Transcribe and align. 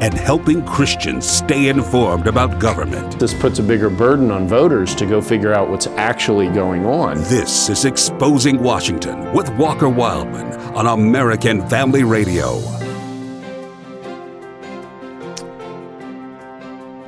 and 0.00 0.14
helping 0.14 0.64
Christians 0.64 1.28
stay 1.28 1.68
informed 1.68 2.26
about 2.26 2.58
government. 2.58 3.18
This 3.18 3.34
puts 3.34 3.58
a 3.58 3.62
bigger 3.62 3.90
burden 3.90 4.30
on 4.30 4.46
voters 4.46 4.94
to 4.96 5.06
go 5.06 5.20
figure 5.20 5.52
out 5.52 5.70
what's 5.70 5.86
actually 5.86 6.48
going 6.48 6.84
on. 6.86 7.18
This 7.24 7.68
is 7.68 7.84
Exposing 7.84 8.62
Washington 8.62 9.32
with 9.32 9.48
Walker 9.56 9.88
Wildman 9.88 10.52
on 10.76 10.86
American 10.86 11.66
Family 11.68 12.04
Radio. 12.04 12.60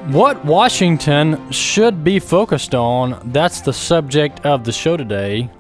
What 0.09 0.43
Washington 0.43 1.51
should 1.51 2.03
be 2.03 2.19
focused 2.19 2.75
on, 2.75 3.21
that's 3.33 3.61
the 3.61 3.75
subject 3.75 4.47
of 4.47 4.65
the 4.65 4.73
show 4.73 4.97
today. 4.97 5.51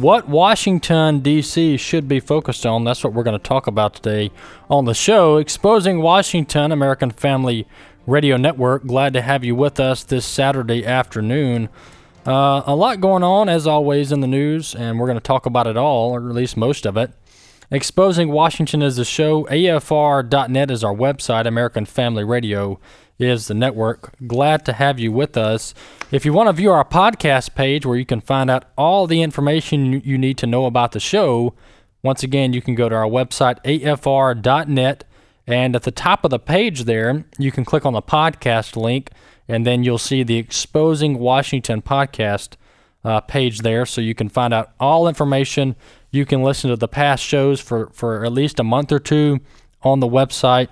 What 0.00 0.28
Washington, 0.28 1.20
D.C. 1.20 1.76
should 1.76 2.08
be 2.08 2.18
focused 2.18 2.66
on, 2.66 2.82
that's 2.82 3.04
what 3.04 3.12
we're 3.12 3.22
going 3.22 3.38
to 3.38 3.48
talk 3.48 3.68
about 3.68 3.94
today 3.94 4.32
on 4.68 4.86
the 4.86 4.94
show. 4.94 5.36
Exposing 5.36 6.00
Washington, 6.02 6.72
American 6.72 7.12
Family 7.12 7.64
Radio 8.04 8.36
Network. 8.36 8.84
Glad 8.84 9.12
to 9.12 9.22
have 9.22 9.44
you 9.44 9.54
with 9.54 9.78
us 9.78 10.02
this 10.02 10.26
Saturday 10.26 10.84
afternoon. 10.84 11.68
Uh, 12.26 12.62
a 12.66 12.74
lot 12.74 13.00
going 13.00 13.22
on, 13.22 13.48
as 13.48 13.68
always, 13.68 14.10
in 14.10 14.18
the 14.18 14.26
news, 14.26 14.74
and 14.74 14.98
we're 14.98 15.06
going 15.06 15.16
to 15.16 15.22
talk 15.22 15.46
about 15.46 15.68
it 15.68 15.76
all, 15.76 16.10
or 16.10 16.28
at 16.28 16.34
least 16.34 16.56
most 16.56 16.86
of 16.86 16.96
it. 16.96 17.12
Exposing 17.74 18.30
Washington 18.30 18.82
is 18.82 18.94
the 18.94 19.04
show. 19.04 19.46
AFR.net 19.46 20.70
is 20.70 20.84
our 20.84 20.94
website. 20.94 21.44
American 21.44 21.84
Family 21.84 22.22
Radio 22.22 22.78
is 23.18 23.48
the 23.48 23.54
network. 23.54 24.14
Glad 24.28 24.64
to 24.66 24.74
have 24.74 25.00
you 25.00 25.10
with 25.10 25.36
us. 25.36 25.74
If 26.12 26.24
you 26.24 26.32
want 26.32 26.46
to 26.46 26.52
view 26.52 26.70
our 26.70 26.84
podcast 26.84 27.56
page 27.56 27.84
where 27.84 27.98
you 27.98 28.06
can 28.06 28.20
find 28.20 28.48
out 28.48 28.66
all 28.78 29.08
the 29.08 29.22
information 29.22 30.00
you 30.04 30.16
need 30.16 30.38
to 30.38 30.46
know 30.46 30.66
about 30.66 30.92
the 30.92 31.00
show, 31.00 31.52
once 32.00 32.22
again, 32.22 32.52
you 32.52 32.62
can 32.62 32.76
go 32.76 32.88
to 32.88 32.94
our 32.94 33.08
website, 33.08 33.60
afr.net. 33.64 35.04
And 35.44 35.74
at 35.74 35.82
the 35.82 35.90
top 35.90 36.24
of 36.24 36.30
the 36.30 36.38
page 36.38 36.84
there, 36.84 37.24
you 37.40 37.50
can 37.50 37.64
click 37.64 37.84
on 37.84 37.92
the 37.92 38.02
podcast 38.02 38.76
link, 38.76 39.10
and 39.48 39.66
then 39.66 39.82
you'll 39.82 39.98
see 39.98 40.22
the 40.22 40.36
Exposing 40.36 41.18
Washington 41.18 41.82
podcast 41.82 42.54
uh, 43.04 43.20
page 43.20 43.62
there. 43.62 43.84
So 43.84 44.00
you 44.00 44.14
can 44.14 44.28
find 44.28 44.54
out 44.54 44.70
all 44.78 45.08
information. 45.08 45.74
You 46.14 46.24
can 46.24 46.42
listen 46.42 46.70
to 46.70 46.76
the 46.76 46.88
past 46.88 47.24
shows 47.24 47.60
for, 47.60 47.90
for 47.92 48.24
at 48.24 48.32
least 48.32 48.60
a 48.60 48.64
month 48.64 48.92
or 48.92 48.98
two 48.98 49.40
on 49.82 50.00
the 50.00 50.08
website. 50.08 50.70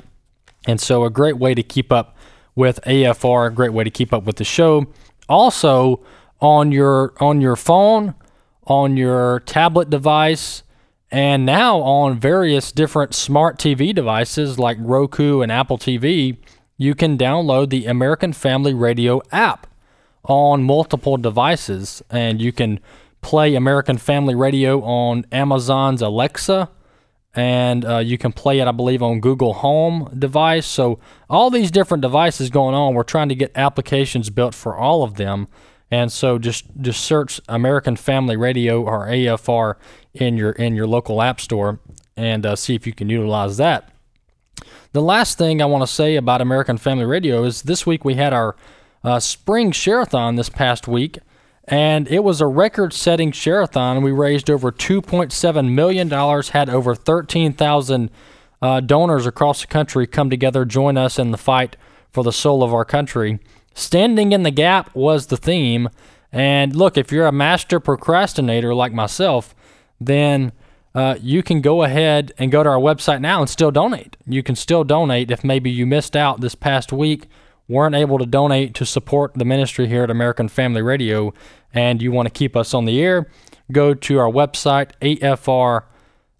And 0.66 0.80
so, 0.80 1.04
a 1.04 1.10
great 1.10 1.38
way 1.38 1.54
to 1.54 1.62
keep 1.62 1.92
up 1.92 2.16
with 2.54 2.80
AFR, 2.86 3.48
a 3.48 3.50
great 3.50 3.72
way 3.72 3.84
to 3.84 3.90
keep 3.90 4.12
up 4.12 4.24
with 4.24 4.36
the 4.36 4.44
show. 4.44 4.86
Also, 5.28 6.04
on 6.40 6.72
your 6.72 7.14
on 7.20 7.40
your 7.40 7.56
phone, 7.56 8.14
on 8.64 8.96
your 8.96 9.40
tablet 9.40 9.90
device, 9.90 10.62
and 11.10 11.44
now 11.44 11.80
on 11.80 12.18
various 12.18 12.72
different 12.72 13.14
smart 13.14 13.58
TV 13.58 13.94
devices 13.94 14.58
like 14.58 14.76
Roku 14.80 15.40
and 15.40 15.50
Apple 15.50 15.78
TV, 15.78 16.38
you 16.76 16.94
can 16.94 17.18
download 17.18 17.70
the 17.70 17.86
American 17.86 18.32
Family 18.32 18.74
Radio 18.74 19.20
app 19.30 19.66
on 20.24 20.62
multiple 20.62 21.16
devices, 21.16 22.02
and 22.10 22.40
you 22.40 22.52
can 22.52 22.80
play 23.22 23.54
American 23.54 23.96
Family 23.96 24.34
Radio 24.34 24.82
on 24.82 25.24
Amazon's 25.32 26.02
Alexa 26.02 26.70
and 27.34 27.84
uh, 27.84 27.98
you 27.98 28.18
can 28.18 28.32
play 28.32 28.58
it, 28.58 28.68
I 28.68 28.72
believe, 28.72 29.02
on 29.02 29.20
Google 29.20 29.54
Home 29.54 30.14
device. 30.18 30.66
So 30.66 30.98
all 31.30 31.50
these 31.50 31.70
different 31.70 32.02
devices 32.02 32.50
going 32.50 32.74
on, 32.74 32.94
we're 32.94 33.04
trying 33.04 33.30
to 33.30 33.34
get 33.34 33.52
applications 33.54 34.28
built 34.28 34.54
for 34.54 34.76
all 34.76 35.02
of 35.02 35.14
them. 35.14 35.48
And 35.90 36.12
so 36.12 36.38
just 36.38 36.64
just 36.80 37.04
search 37.04 37.40
American 37.48 37.96
Family 37.96 38.36
Radio 38.36 38.82
or 38.82 39.06
AFR 39.06 39.76
in 40.14 40.36
your 40.36 40.52
in 40.52 40.74
your 40.74 40.86
local 40.86 41.20
app 41.20 41.40
store 41.40 41.80
and 42.16 42.44
uh, 42.44 42.56
see 42.56 42.74
if 42.74 42.86
you 42.86 42.92
can 42.92 43.08
utilize 43.08 43.56
that. 43.58 43.90
The 44.92 45.02
last 45.02 45.38
thing 45.38 45.62
I 45.62 45.66
want 45.66 45.82
to 45.82 45.92
say 45.92 46.16
about 46.16 46.42
American 46.42 46.76
Family 46.76 47.06
Radio 47.06 47.44
is 47.44 47.62
this 47.62 47.86
week 47.86 48.04
we 48.04 48.14
had 48.14 48.32
our 48.34 48.56
uh, 49.04 49.20
spring 49.20 49.70
shareathon 49.70 50.36
this 50.36 50.50
past 50.50 50.86
week 50.86 51.18
and 51.64 52.08
it 52.08 52.24
was 52.24 52.40
a 52.40 52.46
record 52.46 52.92
setting 52.92 53.30
shareathon. 53.30 54.02
We 54.02 54.10
raised 54.10 54.50
over 54.50 54.72
$2.7 54.72 55.70
million, 55.70 56.10
had 56.10 56.68
over 56.68 56.94
13,000 56.94 58.10
uh, 58.60 58.80
donors 58.80 59.26
across 59.26 59.60
the 59.60 59.66
country 59.66 60.06
come 60.06 60.30
together, 60.30 60.64
join 60.64 60.96
us 60.96 61.18
in 61.18 61.30
the 61.30 61.38
fight 61.38 61.76
for 62.10 62.24
the 62.24 62.32
soul 62.32 62.62
of 62.62 62.74
our 62.74 62.84
country. 62.84 63.38
Standing 63.74 64.32
in 64.32 64.42
the 64.42 64.50
gap 64.50 64.94
was 64.94 65.26
the 65.26 65.36
theme. 65.36 65.88
And 66.30 66.74
look, 66.74 66.96
if 66.96 67.12
you're 67.12 67.26
a 67.26 67.32
master 67.32 67.80
procrastinator 67.80 68.74
like 68.74 68.92
myself, 68.92 69.54
then 70.00 70.52
uh, 70.94 71.16
you 71.20 71.42
can 71.42 71.60
go 71.60 71.82
ahead 71.82 72.32
and 72.38 72.52
go 72.52 72.62
to 72.62 72.68
our 72.68 72.78
website 72.78 73.20
now 73.20 73.40
and 73.40 73.48
still 73.48 73.70
donate. 73.70 74.16
You 74.26 74.42
can 74.42 74.56
still 74.56 74.84
donate 74.84 75.30
if 75.30 75.42
maybe 75.42 75.70
you 75.70 75.86
missed 75.86 76.16
out 76.16 76.40
this 76.40 76.54
past 76.54 76.92
week 76.92 77.28
weren't 77.68 77.94
able 77.94 78.18
to 78.18 78.26
donate 78.26 78.74
to 78.74 78.84
support 78.84 79.34
the 79.34 79.44
ministry 79.44 79.86
here 79.86 80.02
at 80.04 80.10
American 80.10 80.48
Family 80.48 80.82
Radio 80.82 81.32
and 81.72 82.02
you 82.02 82.12
want 82.12 82.26
to 82.26 82.30
keep 82.30 82.56
us 82.56 82.74
on 82.74 82.84
the 82.84 83.00
air, 83.00 83.28
go 83.70 83.94
to 83.94 84.18
our 84.18 84.30
website, 84.30 84.90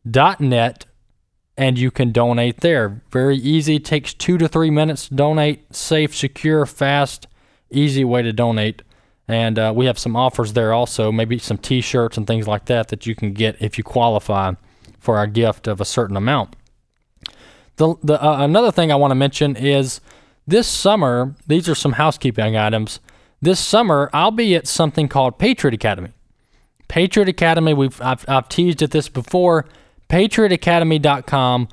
afr.net, 0.04 0.86
and 1.56 1.78
you 1.78 1.90
can 1.90 2.12
donate 2.12 2.60
there. 2.60 3.02
Very 3.10 3.36
easy, 3.36 3.78
takes 3.78 4.14
two 4.14 4.38
to 4.38 4.48
three 4.48 4.70
minutes 4.70 5.08
to 5.08 5.14
donate. 5.14 5.74
Safe, 5.74 6.14
secure, 6.14 6.66
fast, 6.66 7.26
easy 7.70 8.04
way 8.04 8.22
to 8.22 8.32
donate. 8.32 8.82
And 9.28 9.58
uh, 9.58 9.72
we 9.74 9.86
have 9.86 9.98
some 9.98 10.16
offers 10.16 10.52
there 10.52 10.72
also, 10.72 11.12
maybe 11.12 11.38
some 11.38 11.58
t 11.58 11.80
shirts 11.80 12.16
and 12.16 12.26
things 12.26 12.48
like 12.48 12.66
that 12.66 12.88
that 12.88 13.06
you 13.06 13.14
can 13.14 13.32
get 13.32 13.56
if 13.60 13.78
you 13.78 13.84
qualify 13.84 14.52
for 14.98 15.16
our 15.16 15.26
gift 15.26 15.66
of 15.66 15.80
a 15.80 15.84
certain 15.84 16.16
amount. 16.16 16.56
The, 17.76 17.94
the 18.02 18.22
uh, 18.22 18.44
another 18.44 18.70
thing 18.70 18.92
I 18.92 18.96
want 18.96 19.12
to 19.12 19.16
mention 19.16 19.56
is 19.56 20.00
this 20.46 20.66
summer, 20.66 21.34
these 21.46 21.68
are 21.68 21.74
some 21.74 21.92
housekeeping 21.92 22.56
items. 22.56 23.00
This 23.40 23.60
summer, 23.60 24.10
I'll 24.12 24.30
be 24.30 24.54
at 24.54 24.66
something 24.66 25.08
called 25.08 25.38
Patriot 25.38 25.74
Academy. 25.74 26.10
Patriot 26.88 27.28
Academy, 27.28 27.74
we've 27.74 28.00
I've, 28.00 28.24
I've 28.28 28.48
teased 28.48 28.82
at 28.82 28.90
this 28.90 29.08
before. 29.08 29.66
PatriotAcademy.com. 30.08 31.68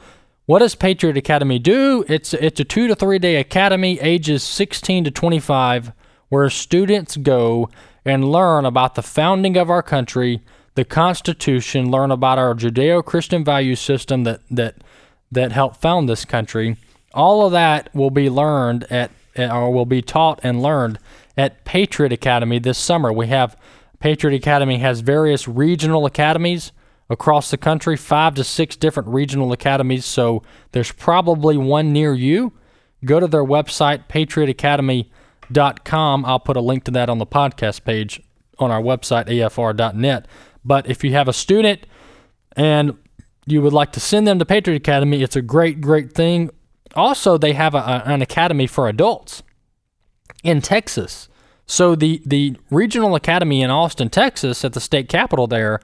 What 0.46 0.59
does 0.59 0.75
Patriot 0.75 1.18
Academy 1.18 1.59
do? 1.59 2.06
It's 2.08 2.34
it's 2.34 2.59
a 2.59 2.63
two 2.63 2.88
to 2.88 2.96
three 2.96 3.19
day 3.19 3.35
academy, 3.35 4.00
ages 4.00 4.44
16 4.44 5.03
to 5.03 5.12
25, 5.12 5.91
where 6.29 6.50
students 6.50 7.18
go 7.18 7.69
and 8.06 8.31
learn 8.31 8.66
about 8.66 8.96
the 8.96 9.03
founding 9.03 9.58
of 9.58 9.69
our 9.69 9.84
country, 9.84 10.41
the 10.75 10.85
Constitution, 10.85 11.91
learn 11.91 12.12
about 12.12 12.40
our 12.40 12.56
Judeo-Christian 12.56 13.44
value 13.44 13.75
system 13.75 14.24
that 14.24 14.41
that 14.50 14.78
that 15.31 15.52
helped 15.52 15.81
found 15.81 16.08
this 16.08 16.25
country 16.25 16.78
all 17.14 17.46
of 17.46 17.52
that 17.52 17.94
will 17.94 18.12
be 18.12 18.30
learned 18.30 18.86
at, 18.92 19.12
or 19.38 19.72
will 19.72 19.86
be 19.86 20.02
taught 20.02 20.40
and 20.44 20.62
learned 20.62 21.00
at 21.38 21.64
Patriot 21.66 22.12
Academy 22.12 22.59
this 22.59 22.78
summer. 22.78 23.14
We 23.14 23.28
have 23.28 23.56
Patriot 24.00 24.36
Academy 24.36 24.80
has 24.80 25.02
various 25.02 25.47
regional 25.47 26.06
academies 26.06 26.72
across 27.09 27.50
the 27.50 27.58
country, 27.58 27.97
five 27.97 28.36
to 28.36 28.44
six 28.44 28.75
different 28.75 29.09
regional 29.09 29.52
academies. 29.52 30.06
So 30.06 30.44
there's 30.72 30.92
probably 30.92 31.58
one 31.58 31.92
near 31.92 32.14
you. 32.14 32.53
Go 33.03 33.20
to 33.20 33.26
their 33.28 33.44
website, 33.44 34.08
patriotacademy.com. 34.08 36.26
I'll 36.26 36.40
put 36.40 36.58
a 36.58 36.62
link 36.62 36.84
to 36.86 36.91
that 36.91 37.09
on 37.09 37.18
the 37.18 37.26
podcast 37.26 37.84
page 37.84 38.22
on 38.59 38.70
our 38.72 38.81
website, 38.81 39.28
afr.net. 39.28 40.28
But 40.64 40.90
if 40.90 41.03
you 41.03 41.12
have 41.14 41.28
a 41.28 41.34
student 41.34 41.85
and 42.55 42.97
you 43.46 43.62
would 43.62 43.73
like 43.73 43.91
to 43.94 44.00
send 44.00 44.28
them 44.28 44.40
to 44.40 44.46
Patriot 44.46 44.78
Academy, 44.78 45.22
it's 45.23 45.35
a 45.35 45.41
great, 45.41 45.82
great 45.82 46.14
thing 46.14 46.52
also 46.96 47.38
they 47.38 47.53
have 47.53 47.76
a, 47.76 48.03
an 48.06 48.22
academy 48.22 48.68
for 48.68 48.88
adults 48.88 49.44
in 50.44 50.62
Texas. 50.62 51.28
So 51.66 51.96
the 51.96 52.22
the 52.26 52.58
regional 52.72 53.16
academy 53.16 53.62
in 53.62 53.70
Austin, 53.70 54.09
Texas, 54.09 54.66
at 54.66 54.74
the 54.74 54.80
state 54.80 55.08
capitol 55.08 55.47
there, 55.47 55.80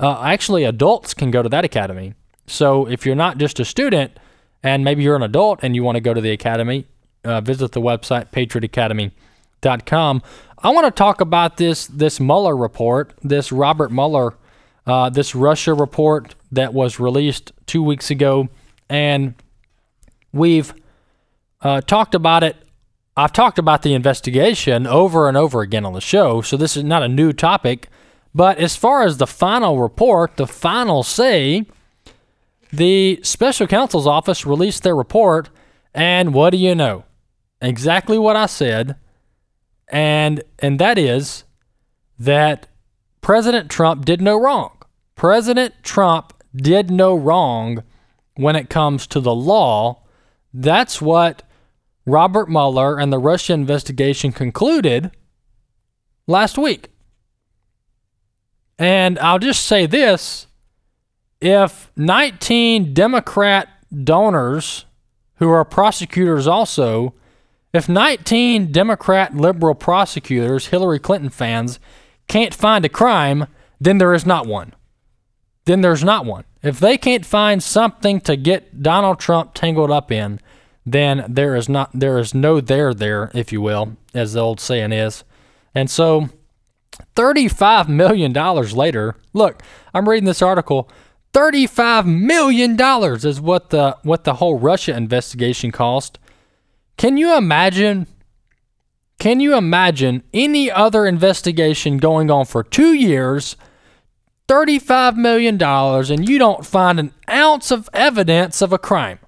uh, 0.00 0.22
actually 0.22 0.64
adults 0.64 1.14
can 1.14 1.30
go 1.30 1.42
to 1.42 1.48
that 1.48 1.64
academy. 1.64 2.14
So 2.46 2.88
if 2.88 3.06
you're 3.06 3.14
not 3.14 3.38
just 3.38 3.60
a 3.60 3.64
student 3.64 4.18
and 4.62 4.84
maybe 4.84 5.02
you're 5.02 5.16
an 5.16 5.22
adult 5.22 5.60
and 5.62 5.76
you 5.76 5.84
want 5.84 5.96
to 5.96 6.00
go 6.00 6.14
to 6.14 6.20
the 6.20 6.30
academy, 6.30 6.86
uh, 7.24 7.40
visit 7.40 7.72
the 7.72 7.80
website 7.80 8.30
patriotacademy.com. 8.32 10.22
I 10.60 10.70
want 10.70 10.86
to 10.86 10.90
talk 10.90 11.20
about 11.20 11.56
this 11.56 11.86
this 11.86 12.18
Mueller 12.18 12.56
report, 12.56 13.14
this 13.22 13.52
Robert 13.52 13.92
Mueller, 13.92 14.34
uh, 14.86 15.10
this 15.10 15.34
Russia 15.34 15.74
report 15.74 16.34
that 16.50 16.74
was 16.74 16.98
released 16.98 17.52
two 17.66 17.82
weeks 17.82 18.10
ago, 18.10 18.48
and 18.88 19.34
We've 20.32 20.74
uh, 21.60 21.80
talked 21.80 22.14
about 22.14 22.44
it. 22.44 22.56
I've 23.16 23.32
talked 23.32 23.58
about 23.58 23.82
the 23.82 23.94
investigation 23.94 24.86
over 24.86 25.28
and 25.28 25.36
over 25.36 25.60
again 25.60 25.84
on 25.84 25.92
the 25.92 26.00
show, 26.00 26.40
so 26.40 26.56
this 26.56 26.76
is 26.76 26.84
not 26.84 27.02
a 27.02 27.08
new 27.08 27.32
topic. 27.32 27.88
But 28.34 28.58
as 28.58 28.76
far 28.76 29.02
as 29.02 29.16
the 29.16 29.26
final 29.26 29.80
report, 29.80 30.36
the 30.36 30.46
final 30.46 31.02
say, 31.02 31.66
the 32.72 33.18
special 33.22 33.66
counsel's 33.66 34.06
office 34.06 34.46
released 34.46 34.82
their 34.82 34.94
report, 34.94 35.50
and 35.94 36.34
what 36.34 36.50
do 36.50 36.58
you 36.58 36.74
know? 36.74 37.04
Exactly 37.60 38.18
what 38.18 38.36
I 38.36 38.46
said, 38.46 38.96
and 39.88 40.44
and 40.60 40.78
that 40.78 40.98
is 40.98 41.44
that 42.18 42.68
President 43.20 43.70
Trump 43.70 44.04
did 44.04 44.20
no 44.20 44.40
wrong. 44.40 44.70
President 45.16 45.74
Trump 45.82 46.32
did 46.54 46.90
no 46.90 47.16
wrong 47.16 47.82
when 48.36 48.54
it 48.54 48.70
comes 48.70 49.06
to 49.08 49.20
the 49.20 49.34
law. 49.34 50.02
That's 50.52 51.00
what 51.00 51.42
Robert 52.06 52.48
Mueller 52.48 52.98
and 52.98 53.12
the 53.12 53.18
Russia 53.18 53.52
investigation 53.52 54.32
concluded 54.32 55.10
last 56.26 56.56
week. 56.56 56.88
And 58.78 59.18
I'll 59.18 59.38
just 59.38 59.64
say 59.64 59.86
this 59.86 60.46
if 61.40 61.90
19 61.96 62.94
Democrat 62.94 63.68
donors 64.04 64.84
who 65.36 65.50
are 65.50 65.64
prosecutors 65.64 66.46
also, 66.46 67.14
if 67.72 67.88
19 67.88 68.72
Democrat 68.72 69.36
liberal 69.36 69.74
prosecutors, 69.74 70.68
Hillary 70.68 70.98
Clinton 70.98 71.30
fans, 71.30 71.78
can't 72.26 72.54
find 72.54 72.84
a 72.84 72.88
crime, 72.88 73.46
then 73.80 73.98
there 73.98 74.14
is 74.14 74.26
not 74.26 74.46
one. 74.46 74.74
Then 75.64 75.80
there's 75.80 76.02
not 76.02 76.24
one. 76.24 76.44
If 76.62 76.80
they 76.80 76.98
can't 76.98 77.24
find 77.24 77.62
something 77.62 78.20
to 78.22 78.36
get 78.36 78.82
Donald 78.82 79.20
Trump 79.20 79.54
tangled 79.54 79.90
up 79.90 80.10
in, 80.10 80.40
then 80.84 81.24
there 81.28 81.54
is 81.54 81.68
not 81.68 81.90
there 81.92 82.18
is 82.18 82.34
no 82.34 82.60
there 82.60 82.94
there, 82.94 83.30
if 83.34 83.52
you 83.52 83.60
will, 83.60 83.96
as 84.14 84.32
the 84.32 84.40
old 84.40 84.60
saying 84.60 84.92
is. 84.92 85.22
And 85.74 85.90
so 85.90 86.30
$35 87.14 87.88
million 87.88 88.32
later, 88.32 89.16
look, 89.32 89.62
I'm 89.94 90.08
reading 90.08 90.26
this 90.26 90.42
article. 90.42 90.90
$35 91.32 92.06
million 92.06 92.76
is 93.24 93.40
what 93.40 93.70
the 93.70 93.96
what 94.02 94.24
the 94.24 94.34
whole 94.34 94.58
Russia 94.58 94.96
investigation 94.96 95.70
cost. 95.70 96.18
Can 96.96 97.16
you 97.16 97.36
imagine 97.36 98.06
can 99.18 99.40
you 99.40 99.56
imagine 99.56 100.22
any 100.32 100.70
other 100.70 101.04
investigation 101.04 101.98
going 101.98 102.30
on 102.30 102.46
for 102.46 102.62
2 102.62 102.92
years, 102.92 103.56
$35 104.48 105.16
million 105.16 105.62
and 105.62 106.28
you 106.28 106.38
don't 106.38 106.66
find 106.66 106.98
an 106.98 107.12
ounce 107.28 107.70
of 107.70 107.88
evidence 107.92 108.62
of 108.62 108.72
a 108.72 108.78
crime? 108.78 109.18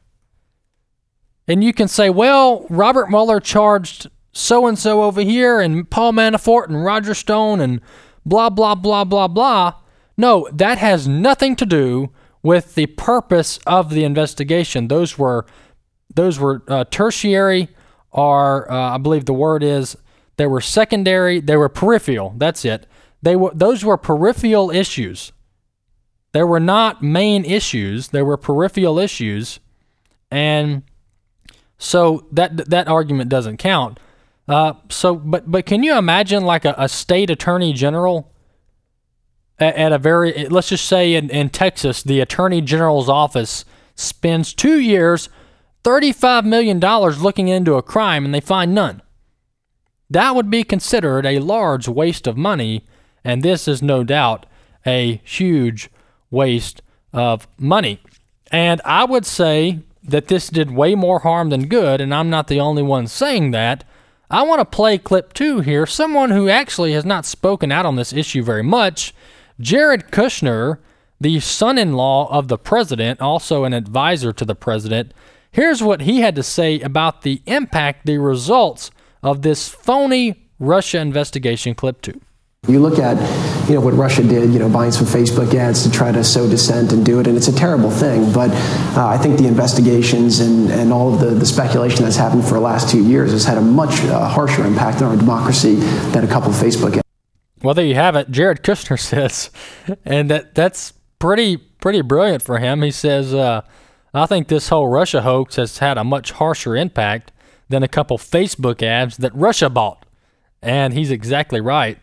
And 1.46 1.64
you 1.64 1.72
can 1.72 1.88
say, 1.88 2.10
"Well, 2.10 2.64
Robert 2.70 3.10
Mueller 3.10 3.40
charged 3.40 4.08
so 4.32 4.66
and 4.66 4.78
so 4.78 5.02
over 5.02 5.20
here, 5.20 5.60
and 5.60 5.88
Paul 5.90 6.12
Manafort 6.12 6.68
and 6.68 6.84
Roger 6.84 7.14
Stone, 7.14 7.60
and 7.60 7.80
blah, 8.24 8.50
blah, 8.50 8.74
blah, 8.74 9.04
blah, 9.04 9.28
blah. 9.28 9.74
No, 10.16 10.48
that 10.52 10.78
has 10.78 11.08
nothing 11.08 11.56
to 11.56 11.66
do 11.66 12.10
with 12.42 12.74
the 12.74 12.86
purpose 12.86 13.58
of 13.66 13.90
the 13.90 14.04
investigation. 14.04 14.88
Those 14.88 15.18
were, 15.18 15.46
those 16.14 16.38
were 16.38 16.62
uh, 16.68 16.84
tertiary, 16.90 17.68
or 18.10 18.70
uh, 18.70 18.94
I 18.94 18.98
believe 18.98 19.24
the 19.26 19.32
word 19.32 19.62
is, 19.62 19.96
they 20.36 20.46
were 20.46 20.60
secondary, 20.60 21.40
they 21.40 21.56
were 21.56 21.68
peripheral. 21.68 22.34
That's 22.36 22.64
it. 22.64 22.86
They 23.22 23.36
were, 23.36 23.52
those 23.54 23.84
were 23.84 23.96
peripheral 23.96 24.70
issues. 24.70 25.32
They 26.32 26.44
were 26.44 26.60
not 26.60 27.02
main 27.02 27.44
issues, 27.44 28.08
they 28.08 28.22
were 28.22 28.36
peripheral 28.36 28.98
issues. 28.98 29.60
And 30.30 30.84
so 31.76 32.26
that 32.30 32.68
that 32.70 32.88
argument 32.88 33.30
doesn't 33.30 33.56
count. 33.56 33.98
Uh, 34.46 34.74
so, 34.88 35.16
but 35.16 35.50
but 35.50 35.66
can 35.66 35.82
you 35.82 35.96
imagine 35.96 36.44
like 36.44 36.64
a, 36.64 36.74
a 36.76 36.88
state 36.88 37.30
attorney 37.30 37.72
general 37.72 38.32
at, 39.58 39.74
at, 39.76 39.92
a 39.92 39.98
very 39.98 40.46
let's 40.48 40.68
just 40.68 40.84
say 40.84 41.14
in, 41.14 41.30
in 41.30 41.50
Texas, 41.50 42.02
the 42.02 42.20
attorney 42.20 42.60
general's 42.60 43.08
office 43.08 43.64
spends 43.94 44.52
two 44.54 44.78
years, 44.78 45.28
thirty-five 45.84 46.44
million 46.44 46.78
dollars 46.78 47.22
looking 47.22 47.48
into 47.48 47.74
a 47.74 47.82
crime, 47.82 48.24
and 48.24 48.34
they 48.34 48.40
find 48.40 48.74
none. 48.74 49.02
That 50.08 50.34
would 50.34 50.50
be 50.50 50.64
considered 50.64 51.24
a 51.24 51.38
large 51.38 51.88
waste 51.88 52.26
of 52.26 52.36
money, 52.36 52.84
and 53.24 53.42
this 53.42 53.68
is 53.68 53.82
no 53.82 54.04
doubt 54.04 54.46
a 54.86 55.20
huge 55.24 55.90
waste 56.30 56.82
of 57.12 57.46
money. 57.58 58.00
And 58.50 58.80
I 58.84 59.04
would 59.04 59.26
say 59.26 59.80
that 60.02 60.28
this 60.28 60.48
did 60.48 60.70
way 60.70 60.94
more 60.94 61.20
harm 61.20 61.50
than 61.50 61.68
good, 61.68 62.00
and 62.00 62.14
I'm 62.14 62.30
not 62.30 62.48
the 62.48 62.60
only 62.60 62.82
one 62.82 63.06
saying 63.06 63.50
that. 63.50 63.84
I 64.30 64.42
want 64.42 64.60
to 64.60 64.64
play 64.64 64.96
clip 64.96 65.32
two 65.32 65.60
here. 65.60 65.86
Someone 65.86 66.30
who 66.30 66.48
actually 66.48 66.92
has 66.92 67.04
not 67.04 67.26
spoken 67.26 67.72
out 67.72 67.86
on 67.86 67.96
this 67.96 68.12
issue 68.12 68.42
very 68.42 68.62
much, 68.62 69.12
Jared 69.58 70.10
Kushner, 70.10 70.78
the 71.20 71.40
son 71.40 71.76
in 71.76 71.92
law 71.92 72.32
of 72.32 72.48
the 72.48 72.56
president, 72.56 73.20
also 73.20 73.64
an 73.64 73.74
advisor 73.74 74.32
to 74.32 74.44
the 74.44 74.54
president. 74.54 75.12
Here's 75.52 75.82
what 75.82 76.02
he 76.02 76.20
had 76.20 76.36
to 76.36 76.42
say 76.42 76.80
about 76.80 77.22
the 77.22 77.42
impact, 77.46 78.06
the 78.06 78.18
results 78.18 78.90
of 79.22 79.42
this 79.42 79.68
phony 79.68 80.46
Russia 80.58 80.98
investigation. 80.98 81.74
Clip 81.74 82.00
two. 82.00 82.20
You 82.68 82.78
look 82.78 82.98
at, 82.98 83.16
you 83.70 83.74
know, 83.74 83.80
what 83.80 83.94
Russia 83.94 84.22
did, 84.22 84.52
you 84.52 84.58
know, 84.58 84.68
buying 84.68 84.92
some 84.92 85.06
Facebook 85.06 85.54
ads 85.54 85.82
to 85.84 85.90
try 85.90 86.12
to 86.12 86.22
sow 86.22 86.46
dissent 86.46 86.92
and 86.92 87.04
do 87.06 87.18
it, 87.18 87.26
and 87.26 87.34
it's 87.34 87.48
a 87.48 87.54
terrible 87.54 87.90
thing. 87.90 88.30
But 88.34 88.50
uh, 88.96 89.06
I 89.06 89.16
think 89.16 89.38
the 89.38 89.46
investigations 89.46 90.40
and, 90.40 90.70
and 90.70 90.92
all 90.92 91.14
of 91.14 91.20
the, 91.20 91.30
the 91.30 91.46
speculation 91.46 92.04
that's 92.04 92.16
happened 92.16 92.44
for 92.44 92.54
the 92.54 92.60
last 92.60 92.90
two 92.90 93.02
years 93.02 93.32
has 93.32 93.46
had 93.46 93.56
a 93.56 93.62
much 93.62 94.02
uh, 94.04 94.28
harsher 94.28 94.66
impact 94.66 95.00
on 95.00 95.10
our 95.10 95.16
democracy 95.16 95.76
than 96.12 96.22
a 96.22 96.26
couple 96.26 96.50
of 96.50 96.56
Facebook 96.56 96.96
ads. 96.96 97.02
Well, 97.62 97.72
there 97.72 97.86
you 97.86 97.94
have 97.94 98.14
it. 98.14 98.30
Jared 98.30 98.62
Kushner 98.62 99.00
says, 99.00 99.50
and 100.04 100.30
that 100.30 100.54
that's 100.54 100.92
pretty 101.18 101.56
pretty 101.56 102.02
brilliant 102.02 102.42
for 102.42 102.58
him. 102.58 102.82
He 102.82 102.90
says, 102.90 103.32
uh, 103.32 103.62
I 104.12 104.26
think 104.26 104.48
this 104.48 104.68
whole 104.68 104.88
Russia 104.88 105.22
hoax 105.22 105.56
has 105.56 105.78
had 105.78 105.96
a 105.96 106.04
much 106.04 106.32
harsher 106.32 106.76
impact 106.76 107.32
than 107.70 107.82
a 107.82 107.88
couple 107.88 108.18
Facebook 108.18 108.82
ads 108.82 109.16
that 109.16 109.34
Russia 109.34 109.70
bought. 109.70 110.04
And 110.60 110.92
he's 110.92 111.10
exactly 111.10 111.62
right. 111.62 111.98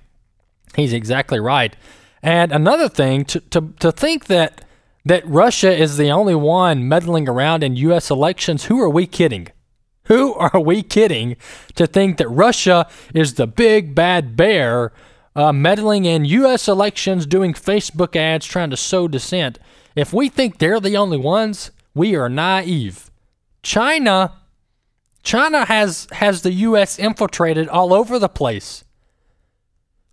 He's 0.78 0.94
exactly 0.94 1.40
right. 1.40 1.76
And 2.22 2.52
another 2.52 2.88
thing 2.88 3.26
to, 3.26 3.40
to, 3.42 3.74
to 3.80 3.92
think 3.92 4.28
that 4.28 4.64
that 5.04 5.26
Russia 5.26 5.74
is 5.76 5.96
the 5.96 6.10
only 6.10 6.36
one 6.36 6.88
meddling 6.88 7.30
around 7.30 7.64
in 7.64 7.78
U.S. 7.78 8.12
elections, 8.12 8.66
who 8.66 8.82
are 8.82 8.90
we 8.90 9.08
kidding? 9.08 9.48
Who 10.06 10.34
are 10.36 10.60
we 10.60 10.84
kidding 10.84 11.36
to 11.76 11.88
think 11.88 12.18
that 12.18 12.28
Russia 12.30 12.88
is 13.14 13.34
the 13.34 13.48
big 13.48 13.96
bad 13.96 14.38
bear 14.38 14.94
uh, 15.36 15.52
meddling 15.52 16.06
in 16.06 16.26
U.S. 16.26 16.68
elections, 16.68 17.26
doing 17.26 17.54
Facebook 17.54 18.16
ads, 18.16 18.46
trying 18.46 18.70
to 18.70 18.78
sow 18.78 19.08
dissent? 19.08 19.60
If 19.96 20.14
we 20.14 20.30
think 20.30 20.60
they're 20.60 20.80
the 20.80 20.98
only 20.98 21.18
ones, 21.18 21.72
we 21.96 22.16
are 22.16 22.30
naive. 22.30 23.10
China, 23.64 24.34
China 25.24 25.66
has 25.66 26.08
has 26.12 26.44
the 26.44 26.54
U.S. 26.54 27.00
infiltrated 27.00 27.68
all 27.68 27.94
over 27.94 28.20
the 28.20 28.30
place. 28.30 28.84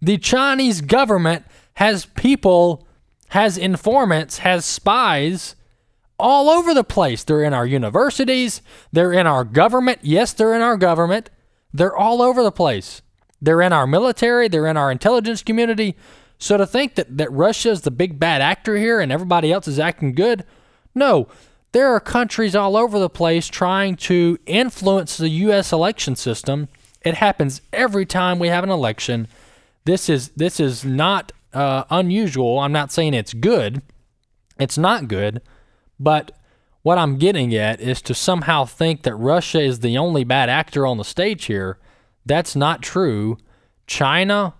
The 0.04 0.18
Chinese 0.18 0.82
government 0.82 1.46
has 1.76 2.04
people, 2.04 2.86
has 3.28 3.56
informants, 3.56 4.38
has 4.38 4.66
spies 4.66 5.56
all 6.18 6.50
over 6.50 6.74
the 6.74 6.84
place. 6.84 7.24
They're 7.24 7.42
in 7.42 7.54
our 7.54 7.64
universities, 7.64 8.60
they're 8.92 9.14
in 9.14 9.26
our 9.26 9.44
government. 9.44 10.00
Yes, 10.02 10.34
they're 10.34 10.54
in 10.54 10.60
our 10.60 10.76
government. 10.76 11.30
They're 11.72 11.96
all 11.96 12.20
over 12.20 12.42
the 12.42 12.52
place. 12.52 13.00
They're 13.40 13.62
in 13.62 13.72
our 13.72 13.86
military, 13.86 14.46
they're 14.46 14.66
in 14.66 14.76
our 14.76 14.92
intelligence 14.92 15.42
community. 15.42 15.96
So 16.38 16.58
to 16.58 16.66
think 16.66 16.96
that, 16.96 17.16
that 17.16 17.32
Russia 17.32 17.70
is 17.70 17.80
the 17.80 17.90
big 17.90 18.18
bad 18.18 18.42
actor 18.42 18.76
here 18.76 19.00
and 19.00 19.10
everybody 19.10 19.50
else 19.52 19.66
is 19.66 19.78
acting 19.78 20.14
good, 20.14 20.44
no. 20.94 21.28
There 21.72 21.88
are 21.88 21.98
countries 21.98 22.54
all 22.54 22.76
over 22.76 22.98
the 22.98 23.08
place 23.08 23.48
trying 23.48 23.96
to 23.96 24.38
influence 24.44 25.16
the 25.16 25.30
U.S. 25.30 25.72
election 25.72 26.14
system. 26.14 26.68
It 27.00 27.14
happens 27.14 27.62
every 27.72 28.04
time 28.04 28.38
we 28.38 28.48
have 28.48 28.64
an 28.64 28.70
election. 28.70 29.28
This 29.86 30.08
is 30.08 30.28
this 30.30 30.60
is 30.60 30.84
not 30.84 31.32
uh, 31.52 31.84
unusual. 31.90 32.58
I'm 32.58 32.72
not 32.72 32.90
saying 32.90 33.14
it's 33.14 33.34
good. 33.34 33.82
It's 34.58 34.78
not 34.78 35.08
good, 35.08 35.42
but 36.00 36.32
what 36.82 36.98
I'm 36.98 37.18
getting 37.18 37.54
at 37.54 37.80
is 37.80 38.00
to 38.02 38.14
somehow 38.14 38.64
think 38.64 39.02
that 39.02 39.14
Russia 39.14 39.60
is 39.60 39.80
the 39.80 39.98
only 39.98 40.24
bad 40.24 40.48
actor 40.48 40.86
on 40.86 40.98
the 40.98 41.04
stage 41.04 41.46
here. 41.46 41.78
That's 42.26 42.54
not 42.54 42.82
true. 42.82 43.38
China 43.86 44.54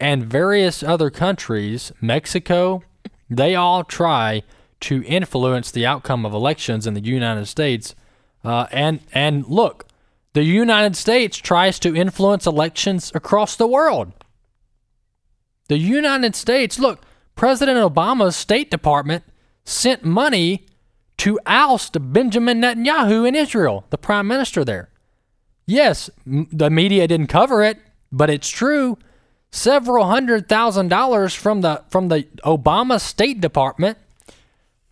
and 0.00 0.24
various 0.24 0.82
other 0.82 1.10
countries, 1.10 1.92
Mexico, 2.00 2.82
they 3.30 3.54
all 3.54 3.84
try 3.84 4.42
to 4.80 5.04
influence 5.04 5.70
the 5.70 5.86
outcome 5.86 6.26
of 6.26 6.34
elections 6.34 6.86
in 6.86 6.94
the 6.94 7.00
United 7.00 7.46
States. 7.46 7.94
Uh, 8.44 8.66
and 8.72 9.00
and 9.12 9.46
look, 9.46 9.86
the 10.32 10.42
United 10.42 10.96
States 10.96 11.36
tries 11.36 11.78
to 11.78 11.94
influence 11.94 12.46
elections 12.46 13.12
across 13.14 13.54
the 13.54 13.66
world. 13.66 14.12
The 15.72 15.78
United 15.78 16.36
States, 16.36 16.78
look, 16.78 17.00
President 17.34 17.78
Obama's 17.78 18.36
State 18.36 18.70
Department 18.70 19.24
sent 19.64 20.04
money 20.04 20.66
to 21.16 21.40
oust 21.46 21.96
Benjamin 22.12 22.60
Netanyahu 22.60 23.26
in 23.26 23.34
Israel, 23.34 23.86
the 23.88 23.96
prime 23.96 24.26
minister 24.26 24.66
there. 24.66 24.90
Yes, 25.64 26.10
the 26.26 26.68
media 26.68 27.08
didn't 27.08 27.28
cover 27.28 27.62
it, 27.62 27.78
but 28.12 28.28
it's 28.28 28.50
true. 28.50 28.98
several 29.50 30.04
hundred 30.04 30.46
thousand 30.46 30.88
dollars 30.88 31.34
from 31.34 31.62
the 31.62 31.82
from 31.88 32.08
the 32.08 32.24
Obama 32.44 33.00
State 33.00 33.40
Department. 33.40 33.96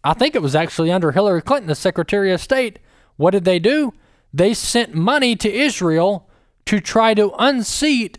I 0.02 0.14
think 0.14 0.34
it 0.34 0.40
was 0.40 0.54
actually 0.54 0.90
under 0.90 1.12
Hillary 1.12 1.42
Clinton, 1.42 1.68
the 1.68 1.74
Secretary 1.74 2.32
of 2.32 2.40
State. 2.40 2.78
What 3.18 3.32
did 3.32 3.44
they 3.44 3.58
do? 3.58 3.92
They 4.32 4.54
sent 4.54 4.94
money 4.94 5.36
to 5.36 5.52
Israel 5.52 6.26
to 6.64 6.80
try 6.80 7.12
to 7.12 7.34
unseat 7.38 8.16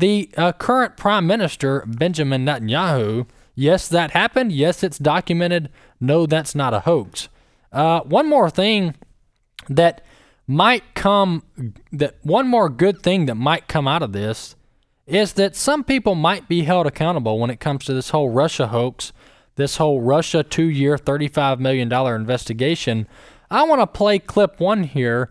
the 0.00 0.30
uh, 0.36 0.52
current 0.52 0.96
Prime 0.96 1.26
Minister, 1.26 1.84
Benjamin 1.86 2.44
Netanyahu. 2.44 3.26
Yes, 3.54 3.88
that 3.88 4.12
happened. 4.12 4.52
Yes, 4.52 4.82
it's 4.82 4.98
documented. 4.98 5.70
No, 6.00 6.26
that's 6.26 6.54
not 6.54 6.74
a 6.74 6.80
hoax. 6.80 7.28
Uh, 7.72 8.00
one 8.00 8.28
more 8.28 8.50
thing 8.50 8.94
that 9.68 10.04
might 10.46 10.94
come, 10.94 11.42
that 11.92 12.16
one 12.22 12.48
more 12.48 12.68
good 12.68 13.02
thing 13.02 13.26
that 13.26 13.36
might 13.36 13.68
come 13.68 13.86
out 13.86 14.02
of 14.02 14.12
this 14.12 14.56
is 15.06 15.34
that 15.34 15.54
some 15.54 15.84
people 15.84 16.14
might 16.14 16.48
be 16.48 16.62
held 16.62 16.86
accountable 16.86 17.38
when 17.38 17.50
it 17.50 17.60
comes 17.60 17.84
to 17.84 17.92
this 17.92 18.10
whole 18.10 18.30
Russia 18.30 18.68
hoax, 18.68 19.12
this 19.56 19.76
whole 19.76 20.00
Russia 20.00 20.42
two 20.42 20.68
year, 20.68 20.96
$35 20.96 21.58
million 21.58 21.92
investigation. 21.92 23.06
I 23.50 23.64
want 23.64 23.80
to 23.80 23.86
play 23.86 24.18
clip 24.18 24.60
one 24.60 24.84
here. 24.84 25.30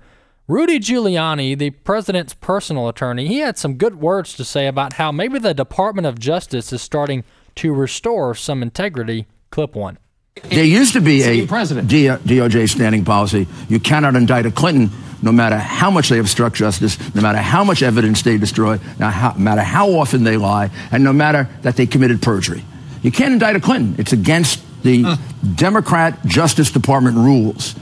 Rudy 0.49 0.79
Giuliani, 0.79 1.55
the 1.55 1.69
president's 1.69 2.33
personal 2.33 2.89
attorney, 2.89 3.27
he 3.27 3.37
had 3.37 3.55
some 3.55 3.75
good 3.75 4.01
words 4.01 4.33
to 4.33 4.43
say 4.43 4.65
about 4.65 4.93
how 4.93 5.11
maybe 5.11 5.37
the 5.37 5.53
Department 5.53 6.07
of 6.07 6.17
Justice 6.17 6.73
is 6.73 6.81
starting 6.81 7.23
to 7.53 7.71
restore 7.71 8.33
some 8.33 8.63
integrity. 8.63 9.27
Clip 9.51 9.75
one. 9.75 9.99
There 10.45 10.63
used 10.63 10.93
to 10.93 11.01
be 11.01 11.21
a 11.21 11.45
DOJ 11.45 12.67
standing 12.67 13.05
policy. 13.05 13.47
You 13.67 13.79
cannot 13.79 14.15
indict 14.15 14.47
a 14.47 14.51
Clinton 14.51 14.89
no 15.21 15.31
matter 15.31 15.57
how 15.59 15.91
much 15.91 16.09
they 16.09 16.17
obstruct 16.17 16.55
justice, 16.55 16.97
no 17.13 17.21
matter 17.21 17.37
how 17.37 17.63
much 17.63 17.83
evidence 17.83 18.23
they 18.23 18.39
destroy, 18.39 18.79
no 18.97 19.33
matter 19.37 19.61
how 19.61 19.91
often 19.91 20.23
they 20.23 20.37
lie, 20.37 20.71
and 20.91 21.03
no 21.03 21.13
matter 21.13 21.47
that 21.61 21.75
they 21.75 21.85
committed 21.85 22.23
perjury. 22.23 22.65
You 23.03 23.11
can't 23.11 23.33
indict 23.33 23.55
a 23.55 23.59
Clinton. 23.59 23.93
It's 23.99 24.13
against 24.13 24.63
the 24.81 25.03
uh. 25.05 25.17
Democrat 25.53 26.25
Justice 26.25 26.71
Department 26.71 27.17
rules. 27.17 27.75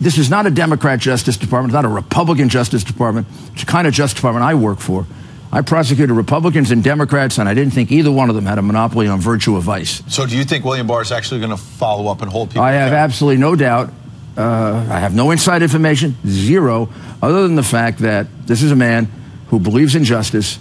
This 0.00 0.18
is 0.18 0.28
not 0.30 0.46
a 0.46 0.50
Democrat 0.50 0.98
Justice 0.98 1.36
Department, 1.36 1.70
it's 1.70 1.74
not 1.74 1.84
a 1.84 1.88
Republican 1.88 2.48
Justice 2.48 2.82
Department. 2.82 3.26
It's 3.52 3.64
the 3.64 3.70
kind 3.70 3.86
of 3.86 3.94
Justice 3.94 4.16
Department 4.16 4.44
I 4.44 4.54
work 4.54 4.78
for. 4.78 5.06
I 5.54 5.60
prosecuted 5.60 6.16
Republicans 6.16 6.70
and 6.70 6.82
Democrats, 6.82 7.36
and 7.36 7.46
I 7.46 7.52
didn't 7.52 7.74
think 7.74 7.92
either 7.92 8.10
one 8.10 8.30
of 8.30 8.34
them 8.34 8.46
had 8.46 8.58
a 8.58 8.62
monopoly 8.62 9.06
on 9.06 9.20
virtue 9.20 9.54
of 9.56 9.64
vice. 9.64 10.02
So, 10.08 10.26
do 10.26 10.34
you 10.34 10.44
think 10.44 10.64
William 10.64 10.86
Barr 10.86 11.02
is 11.02 11.12
actually 11.12 11.40
going 11.40 11.50
to 11.50 11.58
follow 11.58 12.10
up 12.10 12.22
and 12.22 12.30
hold 12.30 12.48
people? 12.48 12.62
I 12.62 12.72
have 12.72 12.94
absolutely 12.94 13.38
no 13.38 13.54
doubt. 13.54 13.90
Uh, 14.34 14.86
I 14.90 14.98
have 14.98 15.14
no 15.14 15.30
inside 15.30 15.62
information, 15.62 16.16
zero, 16.26 16.88
other 17.20 17.42
than 17.42 17.54
the 17.54 17.62
fact 17.62 17.98
that 17.98 18.28
this 18.46 18.62
is 18.62 18.72
a 18.72 18.76
man 18.76 19.12
who 19.48 19.60
believes 19.60 19.94
in 19.94 20.04
justice. 20.04 20.58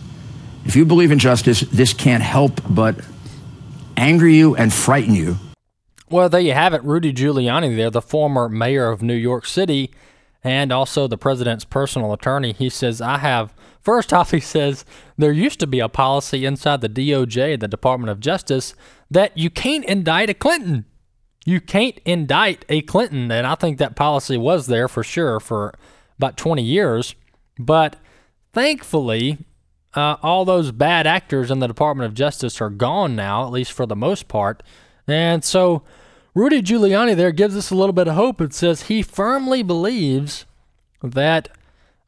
If 0.65 0.75
you 0.75 0.83
believe 0.83 1.11
in 1.11 1.19
justice, 1.19 1.61
this 1.61 1.93
can't 1.93 2.21
help 2.21 2.59
but 2.69 2.97
anger 3.95 4.27
you 4.27 4.57
and 4.57 4.73
frighten 4.73 5.15
you. 5.15 5.37
Well, 6.11 6.29
there 6.29 6.41
you 6.41 6.53
have 6.53 6.73
it. 6.73 6.83
Rudy 6.83 7.13
Giuliani, 7.13 7.75
there, 7.75 7.89
the 7.89 8.01
former 8.01 8.49
mayor 8.49 8.89
of 8.89 9.01
New 9.01 9.15
York 9.15 9.45
City, 9.45 9.91
and 10.43 10.71
also 10.71 11.07
the 11.07 11.17
president's 11.17 11.65
personal 11.65 12.11
attorney. 12.13 12.53
He 12.53 12.69
says, 12.69 13.01
I 13.01 13.17
have 13.19 13.53
First 13.81 14.13
off, 14.13 14.31
he 14.31 14.39
says 14.39 14.85
there 15.17 15.31
used 15.31 15.59
to 15.59 15.67
be 15.67 15.79
a 15.79 15.89
policy 15.89 16.45
inside 16.45 16.81
the 16.81 16.89
DOJ, 16.89 17.59
the 17.59 17.67
Department 17.67 18.11
of 18.11 18.19
Justice, 18.19 18.75
that 19.09 19.37
you 19.37 19.49
can't 19.49 19.85
indict 19.85 20.29
a 20.29 20.33
Clinton. 20.33 20.85
You 21.45 21.59
can't 21.59 21.99
indict 22.05 22.65
a 22.69 22.81
Clinton. 22.81 23.31
And 23.31 23.47
I 23.47 23.55
think 23.55 23.79
that 23.79 23.95
policy 23.95 24.37
was 24.37 24.67
there 24.67 24.87
for 24.87 25.03
sure 25.03 25.39
for 25.39 25.73
about 26.17 26.37
20 26.37 26.61
years. 26.61 27.15
But 27.57 27.95
thankfully, 28.53 29.39
uh, 29.95 30.17
all 30.21 30.45
those 30.45 30.71
bad 30.71 31.07
actors 31.07 31.49
in 31.49 31.59
the 31.59 31.67
Department 31.67 32.05
of 32.05 32.13
Justice 32.13 32.61
are 32.61 32.69
gone 32.69 33.15
now, 33.15 33.43
at 33.43 33.51
least 33.51 33.71
for 33.71 33.85
the 33.85 33.95
most 33.95 34.27
part. 34.27 34.61
And 35.07 35.43
so 35.43 35.81
Rudy 36.33 36.61
Giuliani 36.61 37.15
there 37.15 37.31
gives 37.31 37.57
us 37.57 37.71
a 37.71 37.75
little 37.75 37.93
bit 37.93 38.07
of 38.07 38.15
hope. 38.15 38.39
It 38.39 38.53
says 38.53 38.83
he 38.83 39.01
firmly 39.01 39.63
believes 39.63 40.45
that 41.03 41.49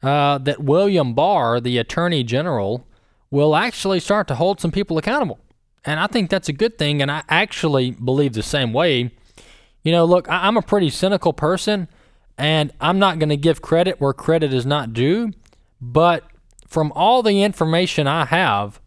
uh, 0.02 0.38
that 0.38 0.62
William 0.62 1.14
Barr, 1.14 1.60
the 1.60 1.78
Attorney 1.78 2.22
General, 2.24 2.86
will 3.30 3.56
actually 3.56 4.00
start 4.00 4.28
to 4.28 4.34
hold 4.34 4.60
some 4.60 4.70
people 4.70 4.98
accountable. 4.98 5.38
And 5.84 5.98
I 6.00 6.06
think 6.06 6.30
that's 6.30 6.48
a 6.48 6.52
good 6.52 6.78
thing. 6.78 7.02
And 7.02 7.10
I 7.10 7.22
actually 7.28 7.90
believe 7.90 8.32
the 8.34 8.42
same 8.42 8.72
way. 8.72 9.10
You 9.82 9.92
know, 9.92 10.04
look, 10.04 10.28
I- 10.30 10.46
I'm 10.46 10.56
a 10.56 10.62
pretty 10.62 10.90
cynical 10.90 11.32
person, 11.32 11.88
and 12.38 12.72
I'm 12.80 12.98
not 12.98 13.18
going 13.18 13.28
to 13.28 13.36
give 13.36 13.60
credit 13.60 14.00
where 14.00 14.12
credit 14.12 14.52
is 14.54 14.64
not 14.64 14.92
due. 14.92 15.32
But 15.80 16.24
from 16.68 16.92
all 16.92 17.22
the 17.22 17.42
information 17.42 18.06
I 18.06 18.24
have, 18.26 18.80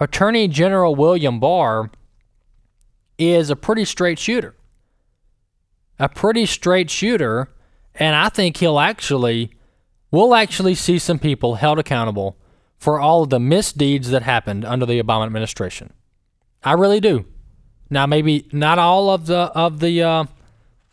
Attorney 0.00 0.48
General 0.48 0.94
William 0.94 1.38
Barr 1.38 1.90
is 3.18 3.50
a 3.50 3.56
pretty 3.56 3.84
straight 3.84 4.18
shooter. 4.18 4.54
A 5.98 6.08
pretty 6.08 6.46
straight 6.46 6.90
shooter. 6.90 7.50
And 7.94 8.16
I 8.16 8.28
think 8.28 8.56
he'll 8.58 8.78
actually 8.78 9.52
we'll 10.10 10.34
actually 10.34 10.74
see 10.74 10.98
some 10.98 11.18
people 11.18 11.56
held 11.56 11.78
accountable 11.78 12.36
for 12.78 13.00
all 13.00 13.22
of 13.22 13.30
the 13.30 13.40
misdeeds 13.40 14.10
that 14.10 14.22
happened 14.22 14.64
under 14.64 14.86
the 14.86 15.02
Obama 15.02 15.24
administration. 15.26 15.92
I 16.64 16.72
really 16.72 17.00
do. 17.00 17.24
Now, 17.90 18.06
maybe 18.06 18.48
not 18.52 18.78
all 18.78 19.10
of 19.10 19.26
the 19.26 19.36
of 19.54 19.80
the 19.80 20.02
uh, 20.02 20.24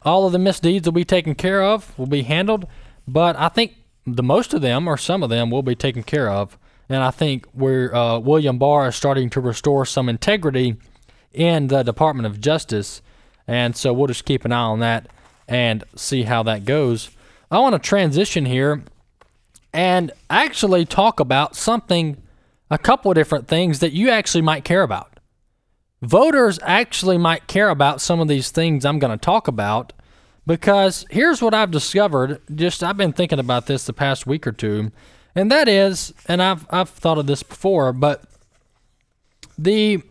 all 0.01 0.25
of 0.25 0.31
the 0.31 0.39
misdeeds 0.39 0.85
will 0.85 0.93
be 0.93 1.05
taken 1.05 1.35
care 1.35 1.63
of, 1.63 1.97
will 1.97 2.07
be 2.07 2.23
handled, 2.23 2.67
but 3.07 3.35
I 3.37 3.49
think 3.49 3.75
the 4.05 4.23
most 4.23 4.53
of 4.53 4.61
them 4.61 4.87
or 4.87 4.97
some 4.97 5.23
of 5.23 5.29
them 5.29 5.49
will 5.49 5.63
be 5.63 5.75
taken 5.75 6.03
care 6.03 6.29
of. 6.29 6.57
And 6.87 7.03
I 7.03 7.11
think 7.11 7.45
where 7.53 7.95
uh, 7.95 8.19
William 8.19 8.57
Barr 8.57 8.87
is 8.89 8.95
starting 8.95 9.29
to 9.31 9.39
restore 9.39 9.85
some 9.85 10.09
integrity 10.09 10.77
in 11.31 11.67
the 11.67 11.83
Department 11.83 12.25
of 12.25 12.41
Justice, 12.41 13.01
and 13.49 13.75
so 13.75 13.91
we'll 13.91 14.05
just 14.05 14.25
keep 14.25 14.45
an 14.45 14.51
eye 14.51 14.59
on 14.59 14.79
that 14.79 15.07
and 15.47 15.83
see 15.95 16.21
how 16.21 16.43
that 16.43 16.65
goes. 16.65 17.09
I 17.49 17.57
want 17.57 17.73
to 17.73 17.79
transition 17.79 18.45
here 18.45 18.83
and 19.73 20.11
actually 20.29 20.85
talk 20.85 21.19
about 21.19 21.55
something, 21.55 22.21
a 22.69 22.77
couple 22.77 23.09
of 23.09 23.15
different 23.15 23.47
things 23.47 23.79
that 23.79 23.91
you 23.91 24.11
actually 24.11 24.43
might 24.43 24.63
care 24.63 24.83
about. 24.83 25.19
Voters 26.03 26.59
actually 26.61 27.17
might 27.17 27.47
care 27.47 27.69
about 27.69 28.01
some 28.01 28.19
of 28.19 28.27
these 28.27 28.51
things 28.51 28.85
I'm 28.85 28.99
going 28.99 29.17
to 29.17 29.25
talk 29.25 29.47
about 29.47 29.93
because 30.45 31.03
here's 31.09 31.41
what 31.41 31.55
I've 31.55 31.71
discovered. 31.71 32.43
Just 32.53 32.83
I've 32.83 32.97
been 32.97 33.13
thinking 33.13 33.39
about 33.39 33.65
this 33.65 33.83
the 33.83 33.93
past 33.93 34.27
week 34.27 34.45
or 34.45 34.51
two, 34.51 34.91
and 35.33 35.51
that 35.51 35.67
is, 35.67 36.13
and 36.27 36.39
I've 36.39 36.67
I've 36.69 36.89
thought 36.89 37.17
of 37.17 37.25
this 37.25 37.41
before, 37.41 37.93
but 37.93 38.23
the 39.57 40.03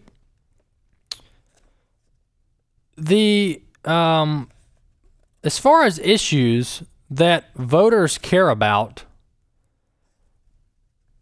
the 2.98 3.62
um 3.84 4.50
as 5.44 5.58
far 5.58 5.84
as 5.84 5.98
issues 6.00 6.82
that 7.10 7.54
voters 7.54 8.18
care 8.18 8.50
about 8.50 9.04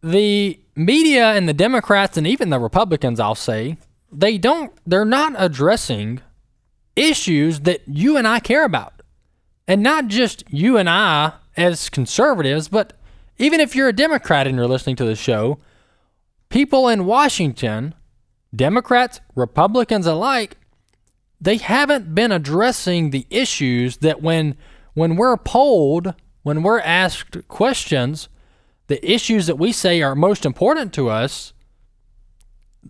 the 0.02 0.60
media 0.74 1.32
and 1.32 1.48
the 1.48 1.54
Democrats 1.54 2.16
and 2.16 2.26
even 2.26 2.50
the 2.50 2.60
Republicans, 2.60 3.18
I'll 3.18 3.34
say, 3.34 3.76
they 4.12 4.38
don't, 4.38 4.72
they're 4.86 5.04
not 5.04 5.34
addressing 5.36 6.20
issues 6.94 7.60
that 7.60 7.82
you 7.86 8.16
and 8.16 8.26
I 8.26 8.40
care 8.40 8.64
about. 8.64 9.02
And 9.66 9.82
not 9.82 10.06
just 10.06 10.44
you 10.48 10.76
and 10.76 10.88
I 10.88 11.32
as 11.56 11.88
conservatives, 11.88 12.68
but 12.68 12.92
even 13.38 13.60
if 13.60 13.74
you're 13.74 13.88
a 13.88 13.92
Democrat 13.92 14.46
and 14.46 14.56
you're 14.56 14.68
listening 14.68 14.96
to 14.96 15.04
the 15.04 15.16
show, 15.16 15.58
people 16.48 16.88
in 16.88 17.04
Washington, 17.04 17.94
Democrats, 18.54 19.20
Republicans 19.34 20.06
alike, 20.06 20.56
they 21.40 21.56
haven't 21.58 22.14
been 22.14 22.32
addressing 22.32 23.10
the 23.10 23.26
issues 23.30 23.98
that 23.98 24.22
when 24.22 24.56
when 24.94 25.16
we're 25.16 25.36
polled, 25.36 26.14
when 26.42 26.62
we're 26.62 26.80
asked 26.80 27.46
questions, 27.48 28.28
the 28.86 29.04
issues 29.08 29.46
that 29.46 29.58
we 29.58 29.72
say 29.72 30.00
are 30.00 30.14
most 30.14 30.46
important 30.46 30.94
to 30.94 31.10
us, 31.10 31.52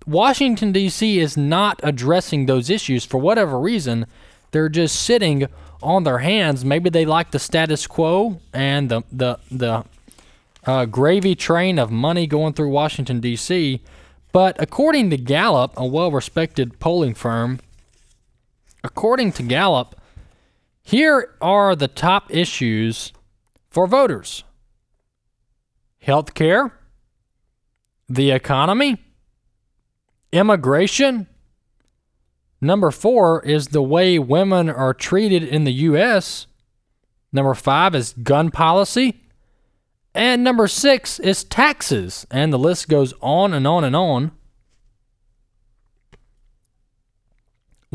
Washington, 0.06 0.72
D.C. 0.72 1.18
is 1.18 1.36
not 1.36 1.80
addressing 1.82 2.46
those 2.46 2.70
issues 2.70 3.04
for 3.04 3.18
whatever 3.18 3.58
reason. 3.58 4.06
They're 4.50 4.68
just 4.68 5.00
sitting 5.02 5.48
on 5.82 6.04
their 6.04 6.18
hands. 6.18 6.64
Maybe 6.64 6.90
they 6.90 7.04
like 7.04 7.30
the 7.30 7.38
status 7.38 7.86
quo 7.86 8.40
and 8.52 8.88
the, 8.88 9.02
the, 9.10 9.38
the 9.50 9.84
uh, 10.64 10.84
gravy 10.84 11.34
train 11.34 11.78
of 11.78 11.90
money 11.90 12.26
going 12.26 12.52
through 12.52 12.68
Washington, 12.70 13.20
D.C. 13.20 13.80
But 14.32 14.56
according 14.60 15.10
to 15.10 15.16
Gallup, 15.16 15.72
a 15.76 15.86
well 15.86 16.10
respected 16.10 16.78
polling 16.78 17.14
firm, 17.14 17.60
according 18.86 19.32
to 19.32 19.42
Gallup, 19.42 20.00
here 20.80 21.34
are 21.40 21.74
the 21.74 21.88
top 21.88 22.32
issues 22.32 23.12
for 23.68 23.86
voters 23.86 24.44
healthcare, 26.02 26.70
the 28.08 28.30
economy, 28.30 29.02
immigration. 30.30 31.26
Number 32.60 32.92
four 32.92 33.44
is 33.44 33.68
the 33.68 33.82
way 33.82 34.20
women 34.20 34.70
are 34.70 34.94
treated 34.94 35.42
in 35.42 35.64
the 35.64 35.72
U.S. 35.90 36.46
Number 37.32 37.54
five 37.54 37.94
is 37.96 38.12
gun 38.12 38.52
policy. 38.52 39.20
And 40.14 40.44
number 40.44 40.68
six 40.68 41.18
is 41.18 41.42
taxes. 41.42 42.24
And 42.30 42.52
the 42.52 42.58
list 42.58 42.88
goes 42.88 43.12
on 43.20 43.52
and 43.52 43.66
on 43.66 43.82
and 43.82 43.96
on. 43.96 44.30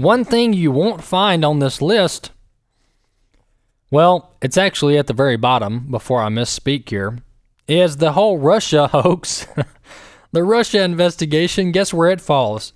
One 0.04 0.24
thing 0.24 0.54
you 0.54 0.72
won't 0.72 1.04
find 1.04 1.44
on 1.44 1.60
this 1.60 1.82
list, 1.82 2.32
well, 3.90 4.36
it's 4.42 4.58
actually 4.58 4.98
at 4.98 5.08
the 5.08 5.14
very 5.14 5.38
bottom 5.38 5.92
before 5.92 6.22
I 6.22 6.30
misspeak 6.30 6.90
here, 6.90 7.20
is 7.68 7.98
the 7.98 8.14
whole 8.14 8.38
Russia 8.38 8.88
hoax. 8.92 9.48
the 10.32 10.44
Russia 10.44 10.82
investigation, 10.84 11.72
guess 11.72 11.94
where 11.94 12.10
it 12.10 12.22
falls? 12.22 12.74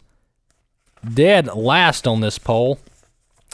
Dead 1.13 1.47
last 1.55 2.07
on 2.07 2.21
this 2.21 2.37
poll. 2.37 2.79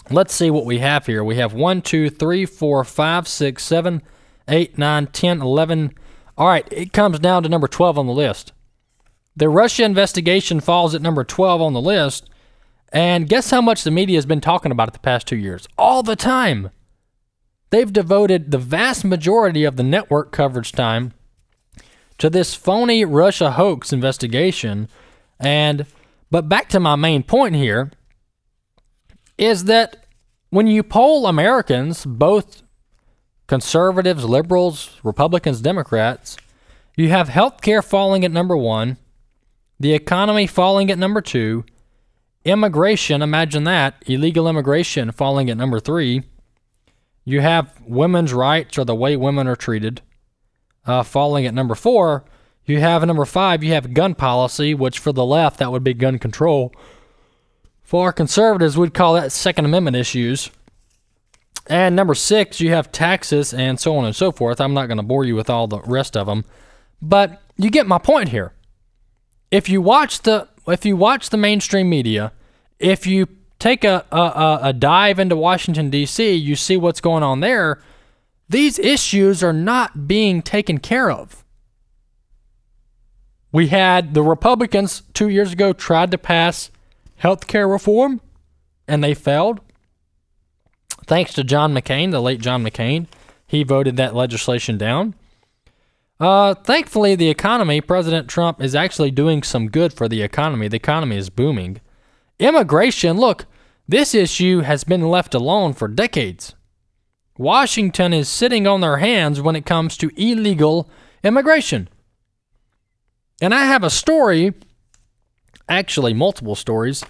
Let's 0.10 0.34
see 0.34 0.50
what 0.50 0.66
we 0.66 0.80
have 0.80 1.06
here. 1.06 1.24
We 1.24 1.36
have 1.36 1.54
1, 1.54 1.82
2, 1.82 2.10
3, 2.10 2.46
4, 2.46 2.84
5, 2.84 3.28
6, 3.28 3.63
7, 3.63 4.01
8, 4.48 4.78
9, 4.78 5.08
10, 5.08 5.42
11. 5.42 5.94
All 6.38 6.48
right, 6.48 6.68
it 6.72 6.94
comes 6.94 7.20
down 7.20 7.44
to 7.44 7.50
number 7.50 7.68
12 7.68 8.00
on 8.00 8.08
the 8.08 8.13
list. 8.13 8.54
The 9.36 9.50
Russia 9.50 9.84
investigation 9.84 10.60
falls 10.60 10.96
at 10.96 11.01
number 11.01 11.24
12 11.24 11.62
on 11.62 11.74
the 11.74 11.82
list. 11.82 12.30
And 12.92 13.30
guess 13.30 13.50
how 13.52 13.62
much 13.62 13.84
the 13.84 13.92
media 13.92 14.18
has 14.18 14.26
been 14.26 14.42
talking 14.42 14.72
about 14.72 14.90
it 14.90 14.94
the 14.94 15.00
past 15.00 15.28
two 15.28 15.38
years? 15.38 15.68
All 15.78 16.04
the 16.04 16.16
time. 16.16 16.72
They've 17.70 17.92
devoted 17.92 18.52
the 18.52 18.58
vast 18.58 19.06
majority 19.06 19.64
of 19.64 19.78
the 19.78 19.84
network 19.84 20.32
coverage 20.32 20.74
time 20.74 21.14
to 22.18 22.30
this 22.30 22.54
phony 22.54 23.06
Russia 23.06 23.52
hoax 23.52 23.94
investigation. 23.94 24.90
And, 25.40 25.86
but 26.30 26.50
back 26.50 26.68
to 26.70 26.80
my 26.82 26.96
main 26.96 27.24
point 27.24 27.56
here 27.56 27.92
is 29.38 29.64
that 29.66 30.06
when 30.50 30.68
you 30.68 30.84
poll 30.84 31.28
Americans, 31.28 32.06
both 32.06 32.62
conservatives, 33.48 34.26
liberals, 34.26 35.00
Republicans, 35.02 35.62
Democrats, 35.62 36.38
you 36.98 37.10
have 37.10 37.30
healthcare 37.30 37.84
falling 37.84 38.26
at 38.26 38.32
number 38.32 38.56
one, 38.56 38.98
the 39.80 39.94
economy 39.94 40.46
falling 40.46 40.92
at 40.92 41.00
number 41.00 41.22
two, 41.22 41.66
immigration, 42.46 43.22
imagine 43.22 43.64
that, 43.66 44.02
illegal 44.08 44.48
immigration 44.48 45.12
falling 45.12 45.50
at 45.50 45.58
number 45.58 45.80
three. 45.80 46.24
You 47.24 47.42
have 47.42 47.80
women's 47.86 48.34
rights 48.34 48.78
or 48.78 48.86
the 48.86 48.96
way 48.96 49.16
women 49.16 49.48
are 49.48 49.56
treated 49.56 50.02
uh, 50.86 51.04
falling 51.04 51.46
at 51.46 51.54
number 51.54 51.76
four. 51.76 52.26
You 52.66 52.80
have 52.80 53.06
number 53.06 53.26
five, 53.26 53.64
you 53.64 53.74
have 53.74 53.94
gun 53.94 54.16
policy, 54.16 54.74
which 54.74 55.00
for 55.00 55.12
the 55.12 55.26
left, 55.26 55.60
that 55.60 55.72
would 55.72 55.84
be 55.84 55.94
gun 55.94 56.20
control. 56.20 56.74
For 57.82 58.14
conservatives, 58.14 58.78
we'd 58.78 58.94
call 58.94 59.16
that 59.16 59.32
Second 59.32 59.66
Amendment 59.66 59.98
issues. 59.98 60.50
And 61.68 61.96
number 61.96 62.16
six, 62.16 62.60
you 62.60 62.72
have 62.72 62.92
taxes 62.92 63.54
and 63.54 63.80
so 63.80 63.96
on 63.98 64.06
and 64.06 64.16
so 64.16 64.32
forth. 64.32 64.62
I'm 64.62 64.74
not 64.74 64.88
going 64.88 64.98
to 64.98 65.04
bore 65.04 65.26
you 65.26 65.36
with 65.36 65.50
all 65.50 65.68
the 65.68 65.82
rest 65.82 66.16
of 66.16 66.28
them, 66.28 66.46
but 67.02 67.42
you 67.58 67.70
get 67.70 67.88
my 67.88 67.98
point 67.98 68.30
here. 68.30 68.54
If 69.52 69.70
you 69.70 69.82
watch 69.82 70.22
the 70.22 70.48
if 70.68 70.86
you 70.86 70.96
watch 70.96 71.30
the 71.30 71.38
mainstream 71.38 71.89
media, 71.89 72.32
if 72.80 73.08
you 73.08 73.27
take 73.60 73.84
a, 73.84 74.06
a, 74.12 74.60
a 74.63 74.74
dive 74.74 75.20
into 75.20 75.36
Washington 75.36 75.89
D.C., 75.89 76.34
you 76.34 76.56
see 76.56 76.77
what's 76.77 77.01
going 77.01 77.24
on 77.24 77.39
there. 77.39 77.82
These 78.50 78.80
issues 78.80 79.44
are 79.44 79.53
not 79.53 80.08
being 80.08 80.41
taken 80.41 80.80
care 80.80 81.10
of. 81.10 81.46
We 83.51 83.68
had 83.68 84.13
the 84.13 84.24
Republicans 84.24 85.03
two 85.13 85.30
years 85.30 85.53
ago 85.53 85.74
tried 85.74 86.12
to 86.12 86.18
pass 86.18 86.72
health 87.18 87.48
care 87.48 87.68
reform, 87.68 88.22
and 88.88 89.03
they 89.03 89.13
failed. 89.13 89.60
Thanks 91.06 91.34
to 91.34 91.44
John 91.44 91.74
McCain, 91.74 92.12
the 92.12 92.22
late 92.22 92.41
John 92.41 92.63
McCain, 92.63 93.08
he 93.46 93.63
voted 93.63 93.98
that 93.98 94.15
legislation 94.15 94.77
down. 94.77 95.13
Uh, 96.22 96.54
thankfully, 96.54 97.16
the 97.16 97.32
economy, 97.32 97.82
President 97.82 98.28
Trump 98.28 98.62
is 98.62 98.75
actually 98.75 99.10
doing 99.10 99.42
some 99.42 99.70
good 99.70 99.92
for 99.92 100.08
the 100.08 100.22
economy. 100.22 100.68
The 100.68 100.78
economy 100.78 101.18
is 101.18 101.32
booming. 101.32 101.82
Immigration, 102.38 103.18
look, 103.18 103.48
this 103.88 104.13
issue 104.13 104.60
has 104.60 104.84
been 104.84 105.10
left 105.10 105.34
alone 105.34 105.74
for 105.74 105.88
decades. 105.88 106.54
Washington 107.40 108.14
is 108.14 108.29
sitting 108.29 108.68
on 108.68 108.81
their 108.81 108.98
hands 108.98 109.42
when 109.42 109.55
it 109.55 109.66
comes 109.66 109.98
to 109.98 110.12
illegal 110.16 110.88
immigration. 111.24 111.90
And 113.42 113.51
I 113.51 113.66
have 113.66 113.84
a 113.84 113.90
story 113.90 114.53
actually 115.68 116.14
multiple 116.14 116.55
stories, 116.55 117.03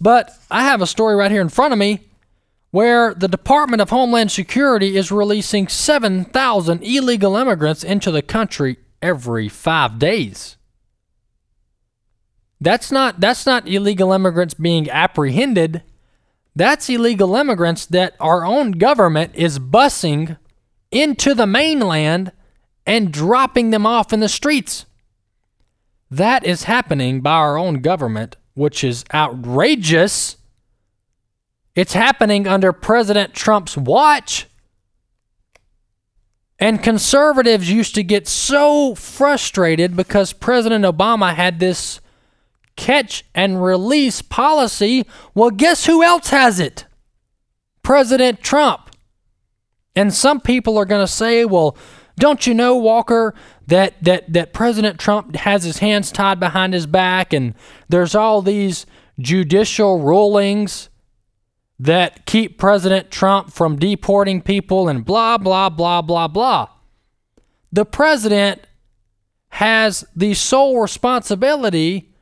but 0.00 0.30
I 0.50 0.62
have 0.62 0.80
a 0.80 0.86
story 0.86 1.14
right 1.14 1.30
here 1.30 1.42
in 1.42 1.50
front 1.50 1.74
of 1.74 1.78
me 1.78 2.05
where 2.76 3.14
the 3.14 3.26
Department 3.26 3.80
of 3.80 3.88
Homeland 3.88 4.30
Security 4.30 4.98
is 4.98 5.10
releasing 5.10 5.66
7,000 5.66 6.82
illegal 6.82 7.34
immigrants 7.34 7.82
into 7.82 8.10
the 8.10 8.20
country 8.20 8.76
every 9.00 9.48
5 9.48 9.98
days. 9.98 10.58
That's 12.60 12.92
not 12.92 13.18
that's 13.18 13.46
not 13.46 13.66
illegal 13.66 14.12
immigrants 14.12 14.52
being 14.52 14.90
apprehended. 14.90 15.84
That's 16.54 16.90
illegal 16.90 17.34
immigrants 17.34 17.86
that 17.86 18.14
our 18.20 18.44
own 18.44 18.72
government 18.72 19.32
is 19.34 19.58
busing 19.58 20.36
into 20.90 21.32
the 21.32 21.46
mainland 21.46 22.30
and 22.84 23.10
dropping 23.10 23.70
them 23.70 23.86
off 23.86 24.12
in 24.12 24.20
the 24.20 24.28
streets. 24.28 24.84
That 26.10 26.44
is 26.44 26.64
happening 26.64 27.22
by 27.22 27.36
our 27.36 27.56
own 27.56 27.80
government, 27.80 28.36
which 28.52 28.84
is 28.84 29.02
outrageous. 29.14 30.36
It's 31.76 31.92
happening 31.92 32.48
under 32.48 32.72
President 32.72 33.34
Trump's 33.34 33.76
watch. 33.76 34.46
And 36.58 36.82
conservatives 36.82 37.70
used 37.70 37.94
to 37.96 38.02
get 38.02 38.26
so 38.26 38.94
frustrated 38.94 39.94
because 39.94 40.32
President 40.32 40.86
Obama 40.86 41.34
had 41.34 41.60
this 41.60 42.00
catch 42.76 43.24
and 43.34 43.62
release 43.62 44.22
policy. 44.22 45.06
Well, 45.34 45.50
guess 45.50 45.84
who 45.84 46.02
else 46.02 46.30
has 46.30 46.58
it? 46.58 46.86
President 47.82 48.40
Trump. 48.40 48.90
And 49.94 50.14
some 50.14 50.40
people 50.40 50.78
are 50.78 50.86
going 50.86 51.02
to 51.04 51.12
say, 51.12 51.44
well, 51.44 51.76
don't 52.18 52.46
you 52.46 52.54
know, 52.54 52.76
Walker, 52.76 53.34
that, 53.66 54.02
that, 54.02 54.32
that 54.32 54.54
President 54.54 54.98
Trump 54.98 55.36
has 55.36 55.64
his 55.64 55.78
hands 55.78 56.10
tied 56.10 56.40
behind 56.40 56.72
his 56.72 56.86
back 56.86 57.34
and 57.34 57.54
there's 57.90 58.14
all 58.14 58.40
these 58.40 58.86
judicial 59.18 60.00
rulings 60.00 60.88
that 61.78 62.24
keep 62.26 62.58
President 62.58 63.10
Trump 63.10 63.52
from 63.52 63.78
deporting 63.78 64.40
people 64.40 64.88
and 64.88 65.04
blah, 65.04 65.36
blah, 65.36 65.68
blah, 65.68 66.02
blah, 66.02 66.28
blah. 66.28 66.68
The 67.72 67.84
president 67.84 68.66
has 69.50 70.04
the 70.14 70.34
sole 70.34 70.80
responsibility 70.80 72.14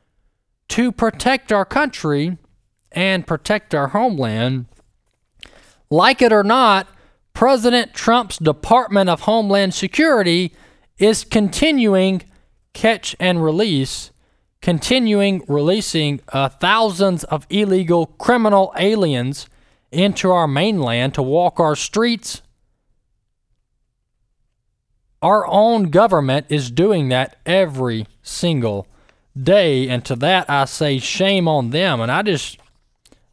to 0.69 0.91
protect 0.91 1.51
our 1.51 1.65
country 1.65 2.37
and 2.91 3.27
protect 3.27 3.75
our 3.75 3.89
homeland. 3.89 4.65
Like 5.89 6.21
it 6.21 6.33
or 6.33 6.43
not, 6.43 6.87
President 7.33 7.93
Trump's 7.93 8.37
Department 8.37 9.09
of 9.09 9.21
Homeland 9.21 9.73
Security 9.73 10.53
is 10.97 11.23
continuing 11.23 12.23
catch 12.73 13.15
and 13.19 13.43
release, 13.43 14.11
continuing 14.61 15.43
releasing 15.47 16.21
uh, 16.29 16.49
thousands 16.49 17.23
of 17.25 17.45
illegal 17.49 18.07
criminal 18.07 18.73
aliens 18.77 19.47
into 19.91 20.31
our 20.31 20.47
mainland 20.47 21.13
to 21.13 21.21
walk 21.21 21.59
our 21.59 21.75
streets. 21.75 22.41
Our 25.21 25.47
own 25.47 25.89
government 25.89 26.47
is 26.49 26.69
doing 26.69 27.09
that 27.09 27.37
every 27.45 28.07
single 28.21 28.87
day, 29.41 29.87
and 29.89 30.03
to 30.05 30.15
that 30.17 30.49
I 30.49 30.65
say 30.65 30.99
shame 30.99 31.47
on 31.47 31.71
them. 31.71 32.01
And 32.01 32.11
I 32.11 32.21
just 32.21 32.59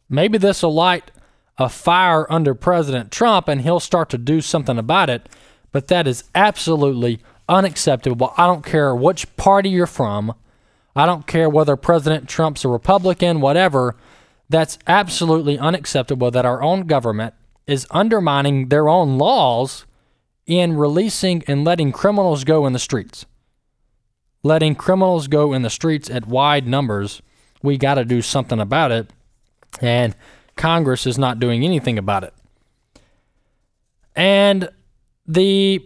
maybe 0.09 0.37
this 0.37 0.63
will 0.63 0.73
light 0.73 1.11
a 1.57 1.69
fire 1.69 2.31
under 2.31 2.53
President 2.53 3.11
Trump 3.11 3.47
and 3.47 3.61
he'll 3.61 3.79
start 3.79 4.09
to 4.09 4.17
do 4.17 4.41
something 4.41 4.77
about 4.77 5.09
it. 5.09 5.29
But 5.71 5.87
that 5.87 6.07
is 6.07 6.23
absolutely 6.35 7.21
unacceptable. 7.47 8.33
I 8.37 8.47
don't 8.47 8.65
care 8.65 8.95
which 8.95 9.35
party 9.37 9.69
you're 9.69 9.87
from. 9.87 10.33
I 10.95 11.05
don't 11.05 11.25
care 11.25 11.49
whether 11.49 11.75
President 11.75 12.29
Trump's 12.29 12.63
a 12.63 12.69
Republican, 12.69 13.41
whatever. 13.41 13.95
That's 14.49 14.77
absolutely 14.85 15.57
unacceptable 15.57 16.29
that 16.31 16.45
our 16.45 16.61
own 16.61 16.85
government 16.85 17.33
is 17.65 17.87
undermining 17.91 18.69
their 18.69 18.87
own 18.87 19.17
laws 19.17 19.85
in 20.45 20.75
releasing 20.75 21.43
and 21.47 21.63
letting 21.63 21.91
criminals 21.91 22.43
go 22.43 22.65
in 22.65 22.73
the 22.73 22.79
streets. 22.79 23.25
Letting 24.43 24.75
criminals 24.75 25.27
go 25.27 25.53
in 25.53 25.61
the 25.61 25.69
streets 25.69 26.09
at 26.09 26.27
wide 26.27 26.67
numbers. 26.67 27.21
We 27.61 27.77
got 27.77 27.95
to 27.95 28.05
do 28.05 28.21
something 28.21 28.59
about 28.59 28.91
it. 28.91 29.09
And 29.81 30.15
Congress 30.55 31.07
is 31.07 31.17
not 31.17 31.39
doing 31.39 31.63
anything 31.63 31.97
about 31.97 32.23
it. 32.23 32.33
And 34.15 34.69
the 35.25 35.83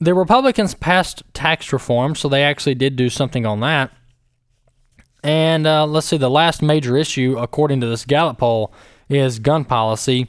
the 0.00 0.14
Republicans 0.14 0.74
passed 0.74 1.22
tax 1.34 1.72
reform, 1.72 2.14
so 2.14 2.28
they 2.28 2.44
actually 2.44 2.76
did 2.76 2.94
do 2.94 3.08
something 3.10 3.44
on 3.44 3.60
that. 3.60 3.90
And 5.22 5.66
uh, 5.66 5.86
let's 5.86 6.06
see, 6.06 6.16
the 6.16 6.30
last 6.30 6.62
major 6.62 6.96
issue, 6.96 7.36
according 7.38 7.80
to 7.80 7.86
this 7.86 8.04
Gallup 8.04 8.38
poll, 8.38 8.72
is 9.08 9.38
gun 9.38 9.64
policy. 9.64 10.28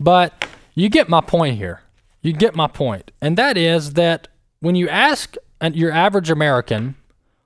But 0.00 0.46
you 0.74 0.88
get 0.88 1.08
my 1.08 1.20
point 1.20 1.56
here. 1.56 1.82
You 2.22 2.32
get 2.32 2.54
my 2.54 2.66
point. 2.66 3.10
And 3.20 3.36
that 3.36 3.56
is 3.56 3.94
that 3.94 4.28
when 4.60 4.74
you 4.74 4.88
ask 4.88 5.36
your 5.60 5.92
average 5.92 6.30
American, 6.30 6.96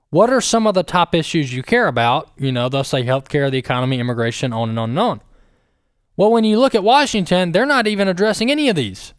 what 0.09 0.29
are 0.29 0.41
some 0.41 0.65
of 0.65 0.73
the 0.73 0.83
top 0.83 1.13
issues 1.13 1.53
you 1.53 1.61
care 1.61 1.87
about? 1.87 2.31
You 2.37 2.51
know, 2.51 2.69
they'll 2.69 2.83
say 2.83 3.03
healthcare, 3.03 3.51
the 3.51 3.57
economy, 3.57 3.99
immigration, 3.99 4.53
on 4.53 4.69
and 4.69 4.79
on 4.79 4.89
and 4.91 4.99
on. 4.99 5.21
Well, 6.17 6.31
when 6.31 6.43
you 6.43 6.59
look 6.59 6.75
at 6.75 6.83
Washington, 6.83 7.51
they're 7.51 7.65
not 7.65 7.87
even 7.87 8.07
addressing 8.07 8.49
any 8.49 8.69
of 8.69 8.75
these. 8.75 9.13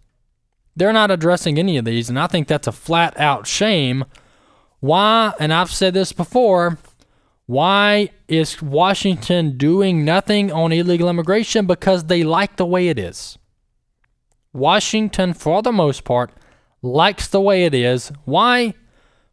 They're 0.77 0.92
not 0.92 1.11
addressing 1.11 1.59
any 1.59 1.77
of 1.77 1.85
these, 1.85 2.09
and 2.09 2.18
I 2.18 2.27
think 2.27 2.49
that's 2.49 2.66
a 2.66 2.73
flat 2.73 3.18
out 3.18 3.46
shame. 3.46 4.05
Why, 4.81 5.33
and 5.38 5.53
I've 5.53 5.70
said 5.70 5.94
this 5.94 6.12
before, 6.12 6.79
why 7.51 8.11
is 8.29 8.63
Washington 8.63 9.59
doing 9.59 10.05
nothing 10.05 10.53
on 10.53 10.71
illegal 10.71 11.09
immigration? 11.09 11.67
Because 11.67 12.05
they 12.05 12.23
like 12.23 12.55
the 12.55 12.65
way 12.65 12.87
it 12.87 12.97
is. 12.97 13.39
Washington, 14.53 15.35
for 15.35 15.61
the 15.61 15.73
most 15.73 16.05
part, 16.05 16.31
likes 16.81 17.27
the 17.27 17.41
way 17.41 17.65
it 17.65 17.75
is. 17.75 18.13
Why? 18.25 18.75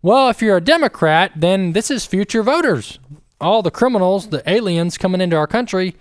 Well, 0.02 0.30
if 0.30 0.42
you're 0.42 0.58
a 0.58 0.62
Democrat, 0.62 1.32
then 1.36 1.74
this 1.74 1.92
is 1.92 2.08
future 2.08 2.42
voters. 2.42 2.98
All 3.40 3.62
the 3.62 3.70
criminals, 3.70 4.30
the 4.30 4.42
aliens 4.50 4.98
coming 4.98 5.22
into 5.22 5.36
our 5.36 5.46
country, 5.46 5.96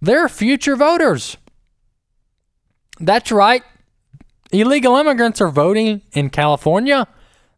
they're 0.00 0.30
future 0.30 0.74
voters. 0.74 1.36
That's 2.98 3.30
right. 3.30 3.62
Illegal 4.52 4.96
immigrants 4.96 5.42
are 5.42 5.50
voting 5.50 6.00
in 6.12 6.30
California, 6.30 7.06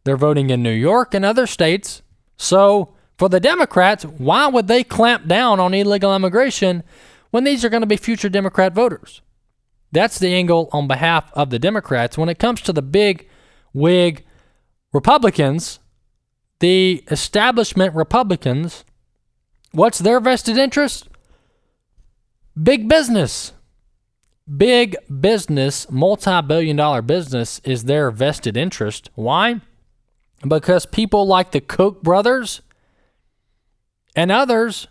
they're 0.03 0.17
voting 0.17 0.49
in 0.49 0.61
New 0.61 0.69
York 0.73 1.13
and 1.13 1.23
other 1.23 1.47
states. 1.47 2.01
So, 2.35 2.93
for 3.21 3.29
the 3.29 3.39
Democrats, 3.39 4.03
why 4.03 4.47
would 4.47 4.67
they 4.67 4.83
clamp 4.83 5.27
down 5.27 5.59
on 5.59 5.75
illegal 5.75 6.15
immigration 6.15 6.81
when 7.29 7.43
these 7.43 7.63
are 7.63 7.69
going 7.69 7.83
to 7.83 7.85
be 7.85 7.95
future 7.95 8.29
Democrat 8.29 8.73
voters? 8.73 9.21
That's 9.91 10.17
the 10.17 10.33
angle 10.33 10.71
on 10.73 10.87
behalf 10.87 11.31
of 11.33 11.51
the 11.51 11.59
Democrats. 11.59 12.17
When 12.17 12.29
it 12.29 12.39
comes 12.39 12.61
to 12.61 12.73
the 12.73 12.81
big 12.81 13.29
wig 13.73 14.25
Republicans, 14.91 15.77
the 16.61 17.03
establishment 17.11 17.93
Republicans, 17.93 18.85
what's 19.71 19.99
their 19.99 20.19
vested 20.19 20.57
interest? 20.57 21.07
Big 22.59 22.89
business. 22.89 23.53
Big 24.57 24.95
business, 25.19 25.87
multi 25.91 26.41
billion 26.41 26.75
dollar 26.75 27.03
business 27.03 27.61
is 27.63 27.83
their 27.83 28.09
vested 28.09 28.57
interest. 28.57 29.11
Why? 29.13 29.61
Because 30.41 30.87
people 30.87 31.27
like 31.27 31.51
the 31.51 31.61
Koch 31.61 32.01
brothers 32.01 32.63
and 34.15 34.31
others 34.31 34.87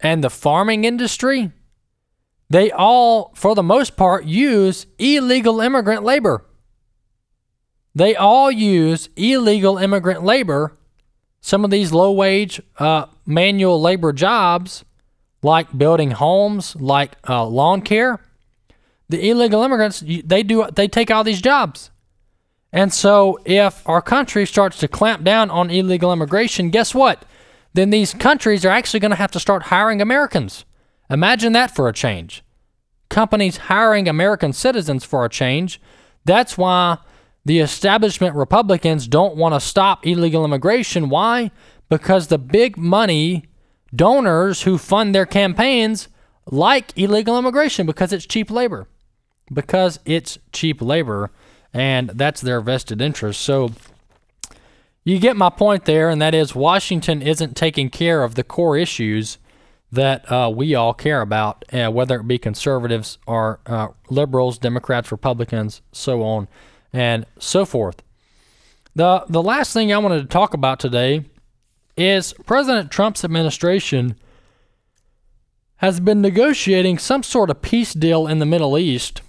and 0.00 0.22
the 0.22 0.30
farming 0.30 0.84
industry, 0.84 1.52
they 2.48 2.70
all, 2.70 3.32
for 3.34 3.54
the 3.54 3.62
most 3.62 3.96
part, 3.96 4.24
use 4.24 4.86
illegal 4.98 5.60
immigrant 5.60 6.04
labor. 6.04 6.44
They 7.94 8.14
all 8.14 8.50
use 8.50 9.08
illegal 9.16 9.78
immigrant 9.78 10.22
labor. 10.22 10.76
Some 11.40 11.64
of 11.64 11.70
these 11.70 11.92
low 11.92 12.12
wage 12.12 12.60
uh, 12.78 13.06
manual 13.24 13.80
labor 13.80 14.12
jobs, 14.12 14.84
like 15.42 15.76
building 15.76 16.10
homes, 16.10 16.76
like 16.76 17.16
uh, 17.28 17.46
lawn 17.46 17.80
care, 17.80 18.20
the 19.08 19.30
illegal 19.30 19.62
immigrants 19.62 20.02
they 20.24 20.42
do 20.42 20.66
they 20.74 20.88
take 20.88 21.10
all 21.10 21.24
these 21.24 21.40
jobs. 21.40 21.90
And 22.72 22.92
so 22.92 23.38
if 23.44 23.88
our 23.88 24.02
country 24.02 24.44
starts 24.44 24.78
to 24.78 24.88
clamp 24.88 25.24
down 25.24 25.50
on 25.50 25.70
illegal 25.70 26.12
immigration, 26.12 26.70
guess 26.70 26.94
what? 26.94 27.24
Then 27.76 27.90
these 27.90 28.14
countries 28.14 28.64
are 28.64 28.70
actually 28.70 29.00
going 29.00 29.10
to 29.10 29.16
have 29.16 29.30
to 29.32 29.38
start 29.38 29.64
hiring 29.64 30.00
Americans. 30.00 30.64
Imagine 31.10 31.52
that 31.52 31.70
for 31.70 31.88
a 31.88 31.92
change. 31.92 32.42
Companies 33.10 33.58
hiring 33.58 34.08
American 34.08 34.54
citizens 34.54 35.04
for 35.04 35.26
a 35.26 35.28
change. 35.28 35.78
That's 36.24 36.56
why 36.56 36.96
the 37.44 37.60
establishment 37.60 38.34
Republicans 38.34 39.06
don't 39.06 39.36
want 39.36 39.54
to 39.54 39.60
stop 39.60 40.06
illegal 40.06 40.42
immigration. 40.42 41.10
Why? 41.10 41.50
Because 41.90 42.28
the 42.28 42.38
big 42.38 42.78
money 42.78 43.44
donors 43.94 44.62
who 44.62 44.78
fund 44.78 45.14
their 45.14 45.26
campaigns 45.26 46.08
like 46.46 46.96
illegal 46.98 47.38
immigration 47.38 47.84
because 47.86 48.10
it's 48.10 48.24
cheap 48.24 48.50
labor 48.50 48.88
because 49.52 50.00
it's 50.06 50.38
cheap 50.52 50.80
labor 50.80 51.30
and 51.74 52.08
that's 52.10 52.40
their 52.40 52.62
vested 52.62 53.02
interest. 53.02 53.42
So 53.42 53.72
you 55.06 55.20
get 55.20 55.36
my 55.36 55.50
point 55.50 55.84
there, 55.84 56.10
and 56.10 56.20
that 56.20 56.34
is 56.34 56.54
Washington 56.54 57.22
isn't 57.22 57.56
taking 57.56 57.90
care 57.90 58.24
of 58.24 58.34
the 58.34 58.42
core 58.42 58.76
issues 58.76 59.38
that 59.92 60.30
uh, 60.30 60.50
we 60.52 60.74
all 60.74 60.92
care 60.92 61.20
about, 61.20 61.64
uh, 61.72 61.88
whether 61.90 62.18
it 62.18 62.26
be 62.26 62.38
conservatives 62.38 63.18
or 63.24 63.60
uh, 63.66 63.88
liberals, 64.10 64.58
Democrats, 64.58 65.12
Republicans, 65.12 65.80
so 65.92 66.22
on 66.24 66.48
and 66.92 67.24
so 67.38 67.64
forth. 67.64 68.02
The, 68.96 69.24
the 69.28 69.42
last 69.42 69.72
thing 69.72 69.92
I 69.92 69.98
wanted 69.98 70.22
to 70.22 70.26
talk 70.26 70.54
about 70.54 70.80
today 70.80 71.24
is 71.96 72.32
President 72.44 72.90
Trump's 72.90 73.24
administration 73.24 74.16
has 75.76 76.00
been 76.00 76.20
negotiating 76.20 76.98
some 76.98 77.22
sort 77.22 77.48
of 77.48 77.62
peace 77.62 77.94
deal 77.94 78.26
in 78.26 78.40
the 78.40 78.46
Middle 78.46 78.76
East 78.76 79.22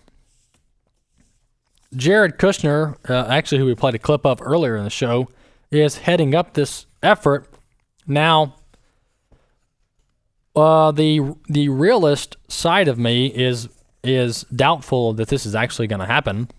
Jared 1.96 2.38
Kushner, 2.38 2.98
uh, 3.10 3.28
actually, 3.30 3.60
who 3.60 3.66
we 3.66 3.76
played 3.76 3.96
a 3.96 4.00
clip 4.00 4.26
of 4.26 4.42
earlier 4.42 4.76
in 4.76 4.84
the 4.84 4.90
show, 4.90 5.30
is 5.72 6.00
heading 6.00 6.34
up 6.34 6.54
this 6.54 6.86
effort. 7.04 7.48
Now, 8.06 8.56
uh, 10.56 10.92
the 10.92 11.36
the 11.48 11.70
realist 11.70 12.38
side 12.48 12.88
of 12.88 12.98
me 12.98 13.28
is 13.28 13.70
is 14.04 14.44
doubtful 14.56 15.14
that 15.14 15.28
this 15.28 15.46
is 15.46 15.56
actually 15.56 15.88
going 15.88 16.00
to 16.00 16.06
happen. 16.06 16.50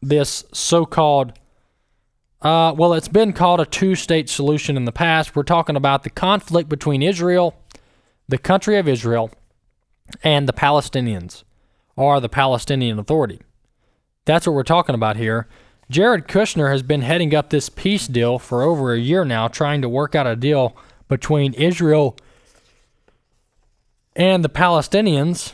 This 0.00 0.44
so-called, 0.52 1.32
uh, 2.42 2.74
well, 2.76 2.92
it's 2.92 3.08
been 3.08 3.32
called 3.32 3.58
a 3.58 3.66
two-state 3.66 4.28
solution 4.28 4.76
in 4.76 4.84
the 4.84 4.92
past. 4.92 5.34
We're 5.34 5.42
talking 5.42 5.76
about 5.76 6.02
the 6.02 6.10
conflict 6.10 6.68
between 6.68 7.02
Israel, 7.02 7.54
the 8.28 8.38
country 8.38 8.76
of 8.78 8.86
Israel, 8.86 9.30
and 10.22 10.46
the 10.46 10.52
Palestinians, 10.52 11.42
or 11.96 12.20
the 12.20 12.28
Palestinian 12.28 12.98
Authority. 12.98 13.40
That's 14.26 14.46
what 14.46 14.52
we're 14.52 14.62
talking 14.62 14.94
about 14.94 15.16
here. 15.16 15.48
Jared 15.90 16.26
Kushner 16.26 16.70
has 16.70 16.82
been 16.82 17.02
heading 17.02 17.34
up 17.34 17.50
this 17.50 17.68
peace 17.68 18.06
deal 18.06 18.38
for 18.38 18.62
over 18.62 18.92
a 18.92 18.98
year 18.98 19.24
now, 19.24 19.48
trying 19.48 19.82
to 19.82 19.88
work 19.88 20.14
out 20.14 20.26
a 20.26 20.36
deal 20.36 20.76
between 21.08 21.52
Israel 21.54 22.16
and 24.16 24.42
the 24.42 24.48
Palestinians. 24.48 25.52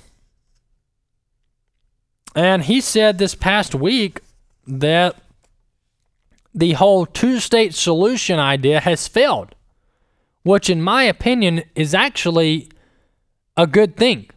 And 2.34 2.62
he 2.62 2.80
said 2.80 3.18
this 3.18 3.34
past 3.34 3.74
week 3.74 4.20
that 4.66 5.16
the 6.54 6.72
whole 6.72 7.06
two 7.06 7.40
state 7.40 7.74
solution 7.74 8.38
idea 8.38 8.80
has 8.80 9.08
failed, 9.08 9.54
which, 10.42 10.70
in 10.70 10.80
my 10.80 11.04
opinion, 11.04 11.64
is 11.74 11.94
actually 11.94 12.68
a 13.56 13.66
good 13.66 13.96
thing 13.96 14.28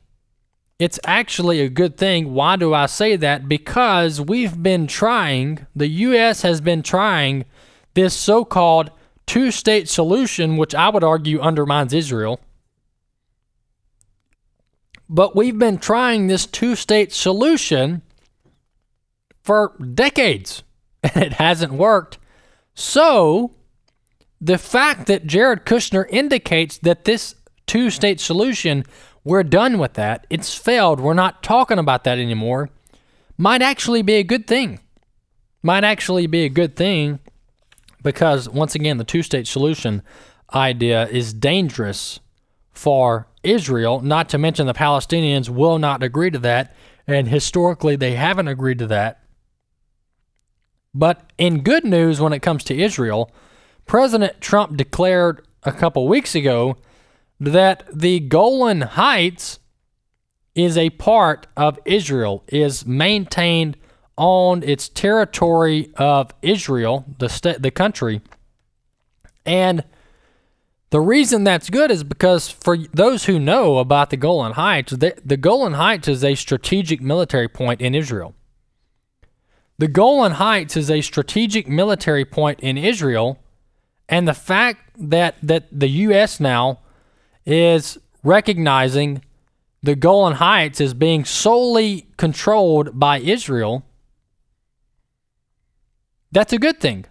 it's 0.83 0.99
actually 1.05 1.61
a 1.61 1.69
good 1.69 1.95
thing. 1.95 2.33
Why 2.33 2.57
do 2.57 2.73
I 2.73 2.87
say 2.87 3.15
that? 3.15 3.47
Because 3.47 4.19
we've 4.19 4.61
been 4.61 4.85
trying, 4.85 5.65
the 5.73 5.87
U.S. 5.87 6.41
has 6.41 6.59
been 6.59 6.83
trying 6.83 7.45
this 7.93 8.13
so 8.13 8.43
called 8.43 8.91
two 9.25 9.49
state 9.49 9.87
solution, 9.87 10.57
which 10.57 10.75
I 10.75 10.89
would 10.89 11.03
argue 11.05 11.39
undermines 11.39 11.93
Israel. 11.93 12.41
But 15.07 15.37
we've 15.37 15.57
been 15.57 15.77
trying 15.77 16.27
this 16.27 16.45
two 16.45 16.75
state 16.75 17.13
solution 17.13 18.01
for 19.41 19.77
decades, 19.77 20.63
and 21.03 21.23
it 21.23 21.33
hasn't 21.33 21.71
worked. 21.71 22.17
So, 22.73 23.55
the 24.41 24.57
fact 24.57 25.07
that 25.07 25.27
Jared 25.27 25.65
Kushner 25.65 26.07
indicates 26.09 26.77
that 26.79 27.05
this 27.05 27.35
two 27.67 27.89
state 27.89 28.19
solution 28.19 28.83
we're 29.23 29.43
done 29.43 29.77
with 29.77 29.93
that. 29.93 30.27
It's 30.29 30.55
failed. 30.55 30.99
We're 30.99 31.13
not 31.13 31.43
talking 31.43 31.79
about 31.79 32.03
that 32.03 32.17
anymore. 32.17 32.69
Might 33.37 33.61
actually 33.61 34.01
be 34.01 34.15
a 34.15 34.23
good 34.23 34.47
thing. 34.47 34.79
Might 35.61 35.83
actually 35.83 36.27
be 36.27 36.43
a 36.43 36.49
good 36.49 36.75
thing 36.75 37.19
because, 38.01 38.49
once 38.49 38.75
again, 38.75 38.97
the 38.97 39.03
two 39.03 39.23
state 39.23 39.47
solution 39.47 40.03
idea 40.53 41.07
is 41.07 41.33
dangerous 41.33 42.19
for 42.71 43.27
Israel, 43.43 44.01
not 44.01 44.29
to 44.29 44.37
mention 44.37 44.67
the 44.67 44.73
Palestinians 44.73 45.49
will 45.49 45.79
not 45.79 46.03
agree 46.03 46.31
to 46.31 46.39
that. 46.39 46.75
And 47.07 47.27
historically, 47.27 47.95
they 47.95 48.15
haven't 48.15 48.47
agreed 48.47 48.79
to 48.79 48.87
that. 48.87 49.21
But 50.93 51.31
in 51.37 51.63
good 51.63 51.85
news, 51.85 52.21
when 52.21 52.33
it 52.33 52.41
comes 52.41 52.63
to 52.65 52.79
Israel, 52.79 53.31
President 53.85 54.39
Trump 54.41 54.77
declared 54.77 55.45
a 55.63 55.71
couple 55.71 56.07
weeks 56.07 56.35
ago 56.35 56.77
that 57.39 57.83
the 57.93 58.19
Golan 58.19 58.81
Heights 58.81 59.59
is 60.55 60.77
a 60.77 60.91
part 60.91 61.47
of 61.57 61.79
Israel, 61.85 62.43
is 62.47 62.85
maintained 62.85 63.77
on 64.17 64.61
its 64.63 64.87
territory 64.89 65.91
of 65.97 66.31
Israel, 66.41 67.05
the 67.17 67.29
st- 67.29 67.61
the 67.61 67.71
country. 67.71 68.21
And 69.45 69.83
the 70.91 71.01
reason 71.01 71.43
that's 71.43 71.71
good 71.71 71.89
is 71.89 72.03
because 72.03 72.49
for 72.49 72.77
those 72.93 73.25
who 73.25 73.39
know 73.39 73.79
about 73.79 74.11
the 74.11 74.17
Golan 74.17 74.53
Heights, 74.53 74.91
the, 74.91 75.15
the 75.25 75.37
Golan 75.37 75.73
Heights 75.73 76.07
is 76.07 76.23
a 76.23 76.35
strategic 76.35 77.01
military 77.01 77.47
point 77.47 77.81
in 77.81 77.95
Israel. 77.95 78.35
The 79.79 79.87
Golan 79.87 80.33
Heights 80.33 80.77
is 80.77 80.91
a 80.91 81.01
strategic 81.01 81.67
military 81.67 82.25
point 82.25 82.59
in 82.59 82.77
Israel, 82.77 83.39
and 84.07 84.27
the 84.27 84.35
fact 84.35 84.91
that 85.09 85.35
that 85.41 85.67
the 85.71 85.87
U.S. 85.87 86.39
now 86.39 86.79
is 87.45 87.97
recognizing 88.23 89.21
the 89.81 89.95
Golan 89.95 90.35
Heights 90.35 90.79
as 90.79 90.93
being 90.93 91.25
solely 91.25 92.07
controlled 92.17 92.97
by 92.97 93.19
Israel, 93.19 93.83
that's 96.31 96.53
a 96.53 96.57
good 96.57 96.79
thing. 96.79 97.05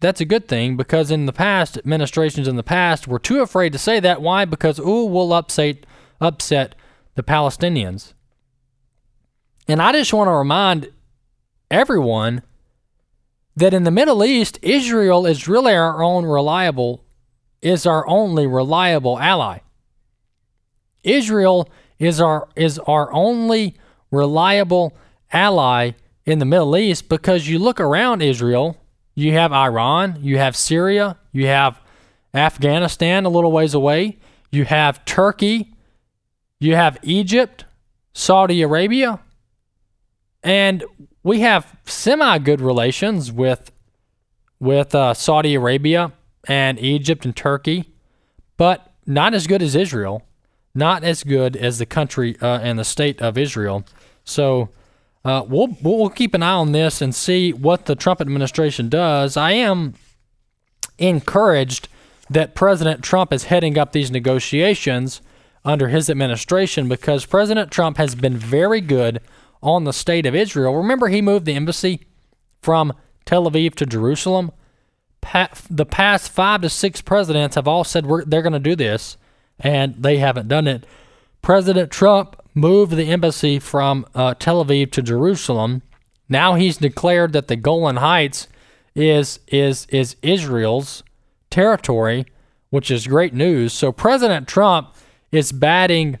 That's 0.00 0.20
a 0.20 0.26
good 0.26 0.48
thing 0.48 0.76
because 0.76 1.10
in 1.10 1.26
the 1.26 1.32
past, 1.32 1.76
administrations 1.76 2.48
in 2.48 2.56
the 2.56 2.62
past 2.62 3.06
were 3.06 3.18
too 3.18 3.40
afraid 3.40 3.72
to 3.72 3.78
say 3.78 4.00
that. 4.00 4.20
Why? 4.20 4.44
Because, 4.44 4.78
ooh, 4.78 5.04
we'll 5.04 5.32
upset, 5.32 5.86
upset 6.20 6.74
the 7.14 7.22
Palestinians. 7.22 8.12
And 9.68 9.80
I 9.82 9.92
just 9.92 10.12
want 10.12 10.28
to 10.28 10.32
remind 10.32 10.92
everyone 11.70 12.42
that 13.56 13.74
in 13.74 13.84
the 13.84 13.90
Middle 13.90 14.22
East, 14.22 14.58
Israel 14.62 15.26
is 15.26 15.48
really 15.48 15.74
our 15.74 16.02
own 16.02 16.24
reliable, 16.24 17.04
is 17.62 17.86
our 17.86 18.06
only 18.06 18.46
reliable 18.46 19.18
ally. 19.18 19.58
Israel 21.06 21.70
is 21.98 22.20
our 22.20 22.48
is 22.56 22.78
our 22.80 23.12
only 23.12 23.74
reliable 24.10 24.94
ally 25.32 25.92
in 26.24 26.38
the 26.38 26.44
Middle 26.44 26.76
East 26.76 27.08
because 27.08 27.48
you 27.48 27.58
look 27.58 27.80
around 27.80 28.22
Israel, 28.22 28.76
you 29.14 29.32
have 29.32 29.52
Iran, 29.52 30.18
you 30.20 30.38
have 30.38 30.56
Syria, 30.56 31.16
you 31.32 31.46
have 31.46 31.80
Afghanistan 32.34 33.24
a 33.24 33.28
little 33.28 33.52
ways 33.52 33.72
away, 33.72 34.18
you 34.50 34.64
have 34.64 35.04
Turkey, 35.04 35.72
you 36.58 36.74
have 36.74 36.98
Egypt, 37.02 37.64
Saudi 38.12 38.60
Arabia, 38.62 39.20
and 40.42 40.84
we 41.22 41.40
have 41.40 41.76
semi 41.84 42.38
good 42.38 42.60
relations 42.60 43.30
with 43.32 43.70
with 44.58 44.94
uh, 44.94 45.14
Saudi 45.14 45.54
Arabia 45.54 46.12
and 46.48 46.78
Egypt 46.78 47.24
and 47.24 47.36
Turkey, 47.36 47.92
but 48.56 48.92
not 49.06 49.34
as 49.34 49.46
good 49.46 49.62
as 49.62 49.76
Israel 49.76 50.22
not 50.76 51.02
as 51.02 51.24
good 51.24 51.56
as 51.56 51.78
the 51.78 51.86
country 51.86 52.36
uh, 52.40 52.60
and 52.62 52.78
the 52.78 52.84
state 52.84 53.20
of 53.20 53.38
Israel. 53.38 53.84
So 54.24 54.70
uh, 55.24 55.44
we'll 55.48 55.76
we'll 55.82 56.10
keep 56.10 56.34
an 56.34 56.42
eye 56.42 56.52
on 56.52 56.72
this 56.72 57.00
and 57.00 57.14
see 57.14 57.52
what 57.52 57.86
the 57.86 57.96
Trump 57.96 58.20
administration 58.20 58.88
does. 58.88 59.36
I 59.36 59.52
am 59.52 59.94
encouraged 60.98 61.88
that 62.30 62.54
President 62.54 63.02
Trump 63.02 63.32
is 63.32 63.44
heading 63.44 63.78
up 63.78 63.92
these 63.92 64.10
negotiations 64.10 65.20
under 65.64 65.88
his 65.88 66.08
administration 66.08 66.88
because 66.88 67.26
President 67.26 67.70
Trump 67.70 67.96
has 67.96 68.14
been 68.14 68.36
very 68.36 68.80
good 68.80 69.20
on 69.62 69.84
the 69.84 69.92
state 69.92 70.26
of 70.26 70.34
Israel. 70.34 70.76
Remember, 70.76 71.08
he 71.08 71.20
moved 71.20 71.44
the 71.44 71.54
embassy 71.54 72.06
from 72.62 72.92
Tel 73.24 73.50
Aviv 73.50 73.74
to 73.74 73.86
Jerusalem. 73.86 74.52
Pa- 75.20 75.50
the 75.68 75.86
past 75.86 76.30
five 76.30 76.62
to 76.62 76.70
six 76.70 77.00
presidents 77.00 77.56
have 77.56 77.66
all 77.66 77.82
said 77.82 78.06
they're 78.26 78.42
going 78.42 78.52
to 78.52 78.58
do 78.60 78.76
this 78.76 79.16
and 79.58 79.94
they 79.96 80.18
haven't 80.18 80.48
done 80.48 80.66
it. 80.66 80.86
President 81.42 81.90
Trump 81.90 82.36
moved 82.54 82.92
the 82.92 83.10
embassy 83.10 83.58
from 83.58 84.06
uh, 84.14 84.34
Tel 84.34 84.64
Aviv 84.64 84.90
to 84.92 85.02
Jerusalem. 85.02 85.82
Now 86.28 86.54
he's 86.54 86.78
declared 86.78 87.32
that 87.34 87.48
the 87.48 87.56
Golan 87.56 87.96
Heights 87.96 88.48
is 88.94 89.40
is 89.48 89.86
is 89.90 90.16
Israel's 90.22 91.02
territory, 91.50 92.26
which 92.70 92.90
is 92.90 93.06
great 93.06 93.34
news. 93.34 93.72
So 93.72 93.92
President 93.92 94.48
Trump 94.48 94.94
is 95.30 95.52
batting 95.52 96.18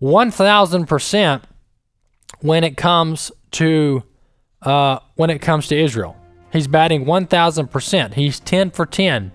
1000% 0.00 1.42
when 2.40 2.62
it 2.62 2.76
comes 2.76 3.32
to 3.52 4.02
uh, 4.62 4.98
when 5.14 5.30
it 5.30 5.40
comes 5.40 5.66
to 5.68 5.78
Israel. 5.78 6.16
He's 6.52 6.66
batting 6.68 7.04
1000%. 7.04 8.14
He's 8.14 8.38
10 8.40 8.70
for 8.70 8.86
10 8.86 9.32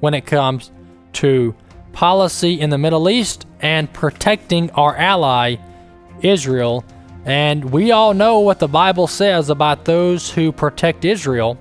when 0.00 0.14
it 0.14 0.26
comes 0.26 0.72
to 1.14 1.54
policy 1.96 2.60
in 2.60 2.68
the 2.68 2.76
Middle 2.76 3.08
East 3.08 3.46
and 3.60 3.90
protecting 3.90 4.70
our 4.72 4.94
ally, 4.96 5.56
Israel. 6.20 6.84
And 7.24 7.72
we 7.72 7.90
all 7.90 8.12
know 8.12 8.40
what 8.40 8.58
the 8.58 8.68
Bible 8.68 9.06
says 9.06 9.48
about 9.48 9.86
those 9.86 10.30
who 10.30 10.52
protect 10.52 11.06
Israel, 11.06 11.58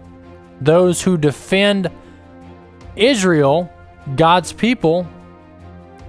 those 0.59 1.01
who 1.01 1.17
defend 1.17 1.89
Israel, 2.97 3.71
God's 4.17 4.51
people. 4.51 5.07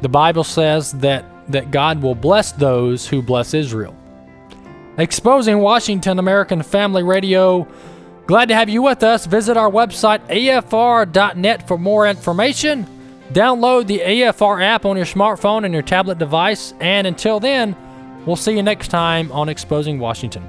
The 0.03 0.09
Bible 0.09 0.45
says 0.45 0.91
that, 0.95 1.25
that 1.53 1.71
God 1.71 2.03
will 2.03 2.17
bless 2.17 2.51
those 2.51 3.07
who 3.07 3.23
bless 3.23 3.55
Israel. 3.55 3.97
Exposing 4.99 5.61
Washington 5.61 6.19
American 6.19 6.65
Family 6.65 7.05
Radio. 7.05 7.69
Glad 8.27 8.49
to 8.49 8.57
have 8.57 8.69
you 8.69 8.83
with 8.83 9.05
us. 9.05 9.25
Visit 9.25 9.57
our 9.57 9.71
website, 9.71 10.27
afr.net, 10.27 11.69
for 11.69 11.79
more 11.79 12.09
information. 12.09 12.96
Download 13.33 13.87
the 13.87 14.01
AFR 14.01 14.63
app 14.63 14.85
on 14.85 14.97
your 14.97 15.07
smartphone 15.07 15.65
and 15.65 15.75
your 15.75 15.83
tablet 15.83 16.19
device. 16.19 16.75
And 16.81 17.07
until 17.07 17.41
then, 17.41 17.77
we'll 18.25 18.37
see 18.37 18.57
you 18.57 18.63
next 18.63 18.89
time 18.89 19.31
on 19.33 19.49
Exposing 19.49 19.99
Washington. 19.99 20.49